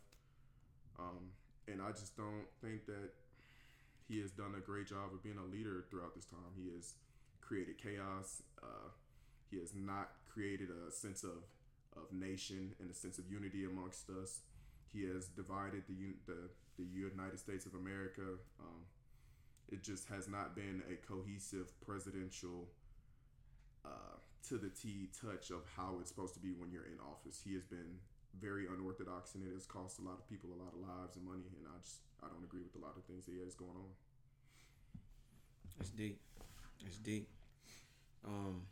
Um, 0.98 1.32
and 1.66 1.80
I 1.80 1.90
just 1.90 2.14
don't 2.14 2.44
think 2.60 2.84
that 2.86 3.08
he 4.06 4.20
has 4.20 4.30
done 4.30 4.54
a 4.56 4.60
great 4.60 4.86
job 4.86 5.16
of 5.16 5.24
being 5.24 5.38
a 5.38 5.48
leader 5.50 5.86
throughout 5.88 6.14
this 6.14 6.26
time. 6.26 6.52
He 6.54 6.68
has 6.76 6.92
created 7.40 7.78
chaos. 7.78 8.42
Uh, 8.62 8.92
he 9.50 9.58
has 9.58 9.72
not 9.74 10.10
created 10.34 10.68
a 10.68 10.90
sense 10.90 11.22
of, 11.22 11.46
of 11.96 12.12
nation 12.12 12.74
and 12.80 12.90
a 12.90 12.94
sense 12.94 13.18
of 13.18 13.30
unity 13.30 13.64
amongst 13.64 14.10
us. 14.10 14.40
He 14.92 15.06
has 15.06 15.28
divided 15.28 15.84
the 15.88 16.18
the, 16.26 16.50
the 16.78 16.84
United 16.84 17.38
States 17.38 17.66
of 17.66 17.74
America. 17.74 18.42
Um, 18.60 18.82
it 19.70 19.82
just 19.82 20.08
has 20.08 20.28
not 20.28 20.54
been 20.54 20.82
a 20.90 20.96
cohesive 21.06 21.72
presidential 21.80 22.68
uh, 23.84 24.18
to 24.48 24.58
the 24.58 24.68
T 24.68 25.08
touch 25.14 25.50
of 25.50 25.62
how 25.76 25.96
it's 26.00 26.10
supposed 26.10 26.34
to 26.34 26.40
be 26.40 26.52
when 26.52 26.70
you're 26.70 26.86
in 26.86 26.98
office. 27.00 27.40
He 27.42 27.54
has 27.54 27.64
been 27.64 27.98
very 28.40 28.66
unorthodox 28.66 29.34
and 29.34 29.46
it 29.46 29.54
has 29.54 29.64
cost 29.64 30.00
a 30.00 30.02
lot 30.02 30.18
of 30.18 30.28
people 30.28 30.50
a 30.50 30.58
lot 30.58 30.74
of 30.74 30.80
lives 30.82 31.16
and 31.16 31.24
money. 31.24 31.46
And 31.58 31.66
I 31.66 31.78
just 31.82 32.02
I 32.22 32.26
don't 32.28 32.44
agree 32.44 32.62
with 32.62 32.74
a 32.80 32.84
lot 32.84 32.94
of 32.96 33.04
things 33.04 33.26
that 33.26 33.32
he 33.32 33.40
has 33.44 33.54
going 33.54 33.76
on. 33.76 33.90
That's 35.78 35.90
deep. 35.90 36.20
That's 36.82 36.98
deep. 36.98 37.28
Um, 38.26 38.62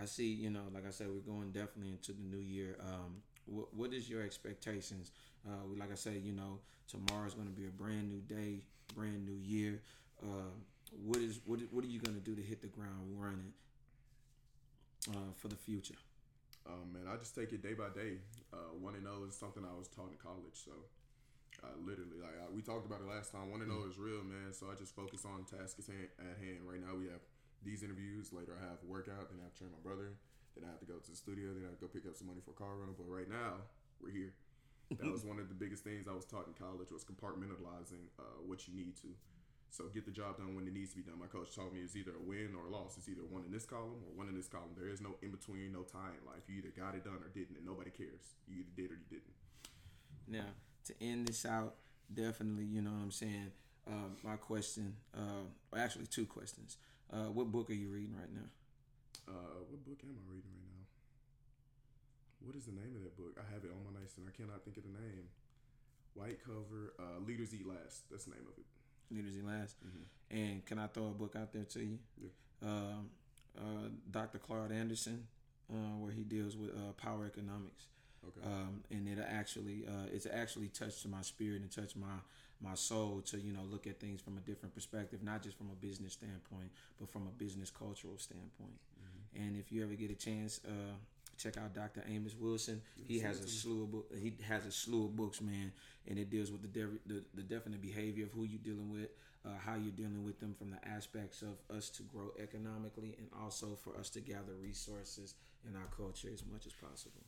I 0.00 0.04
see. 0.04 0.32
You 0.32 0.50
know, 0.50 0.62
like 0.74 0.86
I 0.86 0.90
said, 0.90 1.08
we're 1.08 1.32
going 1.32 1.50
definitely 1.52 1.90
into 1.92 2.12
the 2.12 2.22
new 2.22 2.42
year. 2.42 2.76
Um, 2.80 3.22
what 3.46 3.72
what 3.74 3.92
is 3.92 4.08
your 4.08 4.22
expectations? 4.22 5.12
Uh, 5.46 5.64
we- 5.70 5.76
like 5.78 5.92
I 5.92 5.94
said, 5.96 6.22
you 6.24 6.32
know, 6.32 6.60
tomorrow's 6.88 7.34
going 7.34 7.48
to 7.48 7.54
be 7.54 7.66
a 7.66 7.70
brand 7.70 8.08
new 8.08 8.20
day, 8.20 8.60
brand 8.94 9.24
new 9.24 9.34
year. 9.42 9.80
Uh, 10.22 10.50
what 11.04 11.18
is 11.18 11.40
what 11.46 11.60
what 11.70 11.84
are 11.84 11.88
you 11.88 12.00
going 12.00 12.14
to 12.16 12.24
do 12.24 12.34
to 12.34 12.42
hit 12.42 12.60
the 12.62 12.68
ground 12.68 13.14
running 13.16 13.52
uh, 15.10 15.32
for 15.36 15.48
the 15.48 15.56
future? 15.56 15.96
Um, 16.66 16.92
man, 16.92 17.04
I 17.08 17.16
just 17.16 17.34
take 17.34 17.52
it 17.52 17.62
day 17.62 17.74
by 17.74 17.88
day. 17.94 18.18
Uh, 18.52 18.74
one 18.80 18.94
and 18.94 19.04
zero 19.04 19.22
is 19.28 19.36
something 19.36 19.62
I 19.64 19.76
was 19.78 19.88
taught 19.88 20.10
in 20.10 20.18
college, 20.18 20.58
so 20.58 20.72
I 21.62 21.70
literally 21.78 22.18
like 22.20 22.34
I, 22.42 22.50
we 22.54 22.62
talked 22.62 22.86
about 22.86 23.00
it 23.00 23.08
last 23.08 23.32
time. 23.32 23.50
One 23.50 23.62
and 23.62 23.70
zero 23.70 23.86
is 23.88 23.98
real, 23.98 24.22
man. 24.26 24.50
So 24.52 24.66
I 24.70 24.74
just 24.74 24.94
focus 24.94 25.24
on 25.24 25.46
tasks 25.46 25.86
at 25.88 25.94
hand, 25.94 26.10
at 26.18 26.36
hand. 26.42 26.66
Right 26.66 26.82
now, 26.82 26.98
we 26.98 27.06
have 27.06 27.22
these 27.64 27.82
interviews. 27.82 28.32
Later, 28.32 28.56
I 28.58 28.62
have 28.66 28.82
workout. 28.84 29.30
Then 29.30 29.40
I 29.40 29.48
have 29.48 29.54
to 29.54 29.58
train 29.58 29.72
my 29.72 29.82
brother. 29.84 30.16
Then 30.56 30.64
I 30.64 30.70
have 30.72 30.80
to 30.80 30.88
go 30.88 30.98
to 30.98 31.10
the 31.10 31.16
studio. 31.16 31.52
Then 31.52 31.64
I 31.64 31.72
have 31.72 31.78
to 31.80 31.84
go 31.84 31.90
pick 31.92 32.08
up 32.08 32.16
some 32.16 32.28
money 32.28 32.40
for 32.44 32.52
a 32.52 32.58
car 32.58 32.76
rental. 32.76 32.96
But 32.96 33.08
right 33.08 33.28
now, 33.28 33.64
we're 34.00 34.12
here. 34.12 34.32
That 34.90 35.10
was 35.10 35.26
one 35.26 35.42
of 35.42 35.48
the 35.50 35.58
biggest 35.58 35.82
things 35.82 36.06
I 36.06 36.14
was 36.14 36.24
taught 36.24 36.46
in 36.46 36.54
college 36.54 36.94
was 36.94 37.02
compartmentalizing 37.02 38.06
uh, 38.22 38.38
what 38.46 38.68
you 38.68 38.74
need 38.74 38.94
to. 39.02 39.10
So 39.70 39.90
get 39.92 40.06
the 40.06 40.12
job 40.12 40.38
done 40.38 40.54
when 40.54 40.66
it 40.66 40.72
needs 40.72 40.90
to 40.90 40.96
be 40.96 41.02
done. 41.02 41.18
My 41.18 41.26
coach 41.26 41.54
told 41.54 41.74
me 41.74 41.80
it's 41.80 41.96
either 41.96 42.12
a 42.12 42.22
win 42.22 42.54
or 42.54 42.68
a 42.68 42.70
loss. 42.70 42.96
It's 42.96 43.08
either 43.08 43.26
one 43.28 43.42
in 43.44 43.50
this 43.50 43.66
column 43.66 43.98
or 44.06 44.14
one 44.14 44.28
in 44.28 44.34
this 44.34 44.46
column. 44.46 44.70
There 44.76 44.88
is 44.88 45.00
no 45.00 45.16
in 45.22 45.32
between, 45.32 45.72
no 45.72 45.82
tie 45.82 46.14
in 46.14 46.24
life. 46.24 46.46
You 46.46 46.58
either 46.58 46.70
got 46.70 46.94
it 46.94 47.04
done 47.04 47.18
or 47.18 47.28
didn't, 47.34 47.56
and 47.58 47.66
nobody 47.66 47.90
cares. 47.90 48.38
You 48.46 48.60
either 48.60 48.70
did 48.76 48.90
or 48.90 48.94
you 48.94 49.08
didn't. 49.10 49.34
Now, 50.28 50.54
to 50.86 50.94
end 51.02 51.26
this 51.26 51.44
out, 51.44 51.74
definitely, 52.12 52.64
you 52.64 52.80
know 52.80 52.90
what 52.90 53.02
I'm 53.02 53.10
saying. 53.10 53.50
Uh, 53.86 54.14
my 54.22 54.36
question, 54.36 54.94
uh, 55.14 55.44
actually 55.76 56.06
two 56.06 56.26
questions. 56.26 56.78
Uh, 57.12 57.30
what 57.30 57.50
book 57.52 57.70
are 57.70 57.78
you 57.78 57.88
reading 57.88 58.14
right 58.18 58.32
now? 58.32 58.48
Uh, 59.28 59.62
what 59.70 59.84
book 59.84 59.98
am 60.02 60.10
I 60.10 60.22
reading 60.30 60.50
right 60.50 60.70
now? 60.74 60.84
What 62.42 62.56
is 62.56 62.66
the 62.66 62.72
name 62.72 62.94
of 62.96 63.02
that 63.02 63.16
book? 63.16 63.38
I 63.38 63.46
have 63.54 63.64
it 63.64 63.70
on 63.70 63.82
my 63.86 63.98
nightstand. 63.98 64.28
I 64.28 64.34
cannot 64.36 64.64
think 64.64 64.76
of 64.76 64.82
the 64.82 64.94
name. 64.98 65.26
White 66.14 66.38
cover. 66.44 66.94
Uh, 66.98 67.20
Leaders 67.26 67.54
Eat 67.54 67.66
Last. 67.66 68.10
That's 68.10 68.24
the 68.24 68.32
name 68.32 68.46
of 68.50 68.58
it. 68.58 68.66
Leaders 69.14 69.36
Eat 69.36 69.46
Last. 69.46 69.76
And 70.30 70.64
can 70.66 70.78
I 70.78 70.86
throw 70.86 71.06
a 71.06 71.16
book 71.16 71.34
out 71.36 71.52
there 71.52 71.64
to 71.64 71.80
you? 71.80 71.98
Yeah. 72.20 72.28
Um, 72.68 73.10
uh, 73.56 73.88
Dr. 74.10 74.38
Claude 74.38 74.72
Anderson, 74.72 75.26
uh, 75.72 75.96
where 75.98 76.12
he 76.12 76.22
deals 76.22 76.56
with 76.56 76.70
uh, 76.70 76.92
power 76.96 77.26
economics. 77.26 77.86
Okay. 78.24 78.46
Um, 78.46 78.82
and 78.90 79.08
it 79.08 79.18
actually, 79.26 79.84
uh, 79.86 80.06
it's 80.12 80.26
actually 80.26 80.68
touched 80.68 81.06
my 81.08 81.22
spirit 81.22 81.62
and 81.62 81.70
touched 81.70 81.96
my 81.96 82.18
my 82.62 82.74
soul 82.74 83.20
to 83.26 83.38
you 83.38 83.52
know 83.52 83.60
look 83.70 83.86
at 83.86 84.00
things 84.00 84.20
from 84.20 84.36
a 84.38 84.40
different 84.40 84.74
perspective, 84.74 85.22
not 85.22 85.42
just 85.42 85.56
from 85.58 85.68
a 85.70 85.74
business 85.86 86.14
standpoint, 86.14 86.70
but 86.98 87.08
from 87.08 87.26
a 87.26 87.30
business 87.42 87.70
cultural 87.70 88.16
standpoint. 88.18 88.78
And 89.34 89.56
if 89.58 89.70
you 89.70 89.82
ever 89.82 89.94
get 89.94 90.10
a 90.10 90.14
chance, 90.14 90.60
uh, 90.66 90.94
check 91.36 91.58
out 91.58 91.74
Dr. 91.74 92.02
Amos 92.08 92.34
Wilson. 92.40 92.80
He 93.06 93.18
has 93.20 93.40
a 93.40 93.48
slew 93.48 93.82
of 93.82 93.92
book, 93.92 94.12
he 94.18 94.34
has 94.48 94.64
a 94.66 94.72
slew 94.72 95.04
of 95.04 95.16
books, 95.16 95.40
man, 95.40 95.72
and 96.08 96.18
it 96.18 96.30
deals 96.30 96.50
with 96.50 96.62
the 96.62 96.68
dev- 96.68 96.98
the, 97.06 97.22
the 97.34 97.42
definite 97.42 97.82
behavior 97.82 98.24
of 98.24 98.32
who 98.32 98.44
you're 98.44 98.62
dealing 98.62 98.90
with, 98.90 99.10
uh, 99.44 99.50
how 99.64 99.74
you're 99.74 99.92
dealing 99.92 100.24
with 100.24 100.40
them 100.40 100.54
from 100.54 100.70
the 100.70 100.88
aspects 100.88 101.42
of 101.42 101.56
us 101.76 101.90
to 101.90 102.02
grow 102.04 102.32
economically, 102.42 103.14
and 103.18 103.28
also 103.42 103.76
for 103.84 103.96
us 103.98 104.08
to 104.10 104.20
gather 104.20 104.54
resources 104.62 105.34
in 105.68 105.76
our 105.76 105.88
culture 105.94 106.28
as 106.32 106.42
much 106.50 106.66
as 106.66 106.72
possible. 106.72 107.22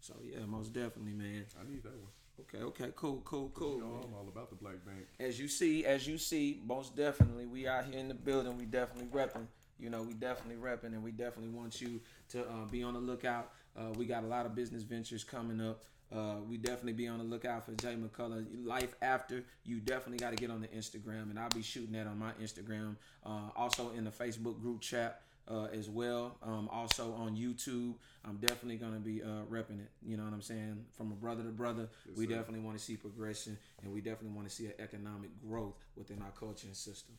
So 0.00 0.14
yeah, 0.24 0.44
most 0.46 0.72
definitely, 0.72 1.12
man. 1.12 1.44
I 1.58 1.70
need 1.70 1.82
that 1.82 1.92
one. 1.92 2.10
Okay, 2.40 2.64
okay, 2.64 2.92
cool, 2.96 3.20
cool, 3.24 3.50
cool. 3.54 3.76
You 3.76 3.80
know. 3.80 4.00
I'm 4.04 4.14
all 4.14 4.26
about 4.28 4.48
the 4.48 4.56
Black 4.56 4.84
Bank. 4.86 5.06
As 5.18 5.38
you 5.38 5.46
see, 5.46 5.84
as 5.84 6.06
you 6.06 6.16
see, 6.16 6.60
most 6.66 6.96
definitely, 6.96 7.46
we 7.46 7.68
out 7.68 7.84
here 7.84 7.98
in 7.98 8.08
the 8.08 8.14
building. 8.14 8.56
We 8.56 8.64
definitely 8.64 9.08
repping. 9.08 9.46
You 9.78 9.90
know, 9.90 10.02
we 10.02 10.14
definitely 10.14 10.56
repping, 10.56 10.92
and 10.94 11.02
we 11.02 11.10
definitely 11.10 11.50
want 11.50 11.80
you 11.80 12.00
to 12.30 12.42
uh, 12.42 12.64
be 12.70 12.82
on 12.82 12.94
the 12.94 13.00
lookout. 13.00 13.52
Uh, 13.76 13.90
we 13.96 14.06
got 14.06 14.24
a 14.24 14.26
lot 14.26 14.46
of 14.46 14.54
business 14.54 14.82
ventures 14.82 15.24
coming 15.24 15.60
up. 15.60 15.84
Uh, 16.14 16.36
we 16.48 16.56
definitely 16.56 16.92
be 16.92 17.06
on 17.06 17.18
the 17.18 17.24
lookout 17.24 17.64
for 17.64 17.72
Jay 17.72 17.94
McCulloch. 17.94 18.46
Life 18.66 18.96
after 19.00 19.44
you 19.64 19.78
definitely 19.78 20.18
got 20.18 20.30
to 20.30 20.36
get 20.36 20.50
on 20.50 20.60
the 20.60 20.68
Instagram, 20.68 21.30
and 21.30 21.38
I'll 21.38 21.48
be 21.50 21.62
shooting 21.62 21.92
that 21.92 22.06
on 22.06 22.18
my 22.18 22.32
Instagram. 22.42 22.96
Uh, 23.24 23.50
also 23.54 23.90
in 23.90 24.04
the 24.04 24.10
Facebook 24.10 24.60
group 24.60 24.80
chat. 24.80 25.22
Uh, 25.50 25.66
as 25.76 25.88
well. 25.90 26.36
Um, 26.44 26.68
also 26.70 27.12
on 27.14 27.34
YouTube, 27.36 27.94
I'm 28.24 28.36
definitely 28.36 28.76
gonna 28.76 29.00
be 29.00 29.20
uh, 29.20 29.42
repping 29.50 29.80
it. 29.80 29.90
You 30.00 30.16
know 30.16 30.22
what 30.22 30.32
I'm 30.32 30.42
saying? 30.42 30.84
From 30.96 31.10
a 31.10 31.16
brother 31.16 31.42
to 31.42 31.48
brother, 31.48 31.88
Yes, 32.06 32.16
we 32.16 32.26
sir. 32.26 32.34
definitely 32.36 32.60
want 32.60 32.78
to 32.78 32.84
see 32.84 32.96
progression, 32.96 33.58
and 33.82 33.92
we 33.92 34.00
definitely 34.00 34.36
want 34.36 34.48
to 34.48 34.54
see 34.54 34.66
an 34.66 34.74
economic 34.78 35.30
growth 35.44 35.74
within 35.96 36.22
our 36.22 36.30
culture 36.38 36.68
and 36.68 36.76
system. 36.76 37.16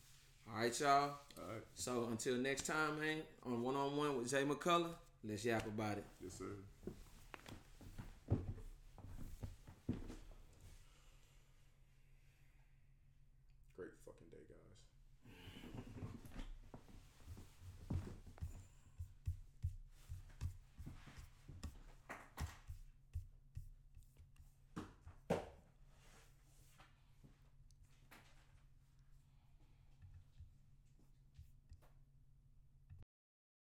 All 0.49 0.61
right, 0.61 0.79
y'all. 0.79 1.09
All 1.37 1.53
right. 1.53 1.63
So 1.75 2.07
until 2.09 2.35
next 2.37 2.65
time, 2.67 3.01
man, 3.01 3.17
on 3.45 3.61
one 3.61 3.75
on 3.75 3.97
one 3.97 4.17
with 4.17 4.29
Jay 4.31 4.43
McCulloch, 4.45 4.95
let's 5.27 5.43
yap 5.43 5.67
about 5.67 5.97
it. 5.97 6.05
Yes, 6.23 6.35
sir. 6.37 6.45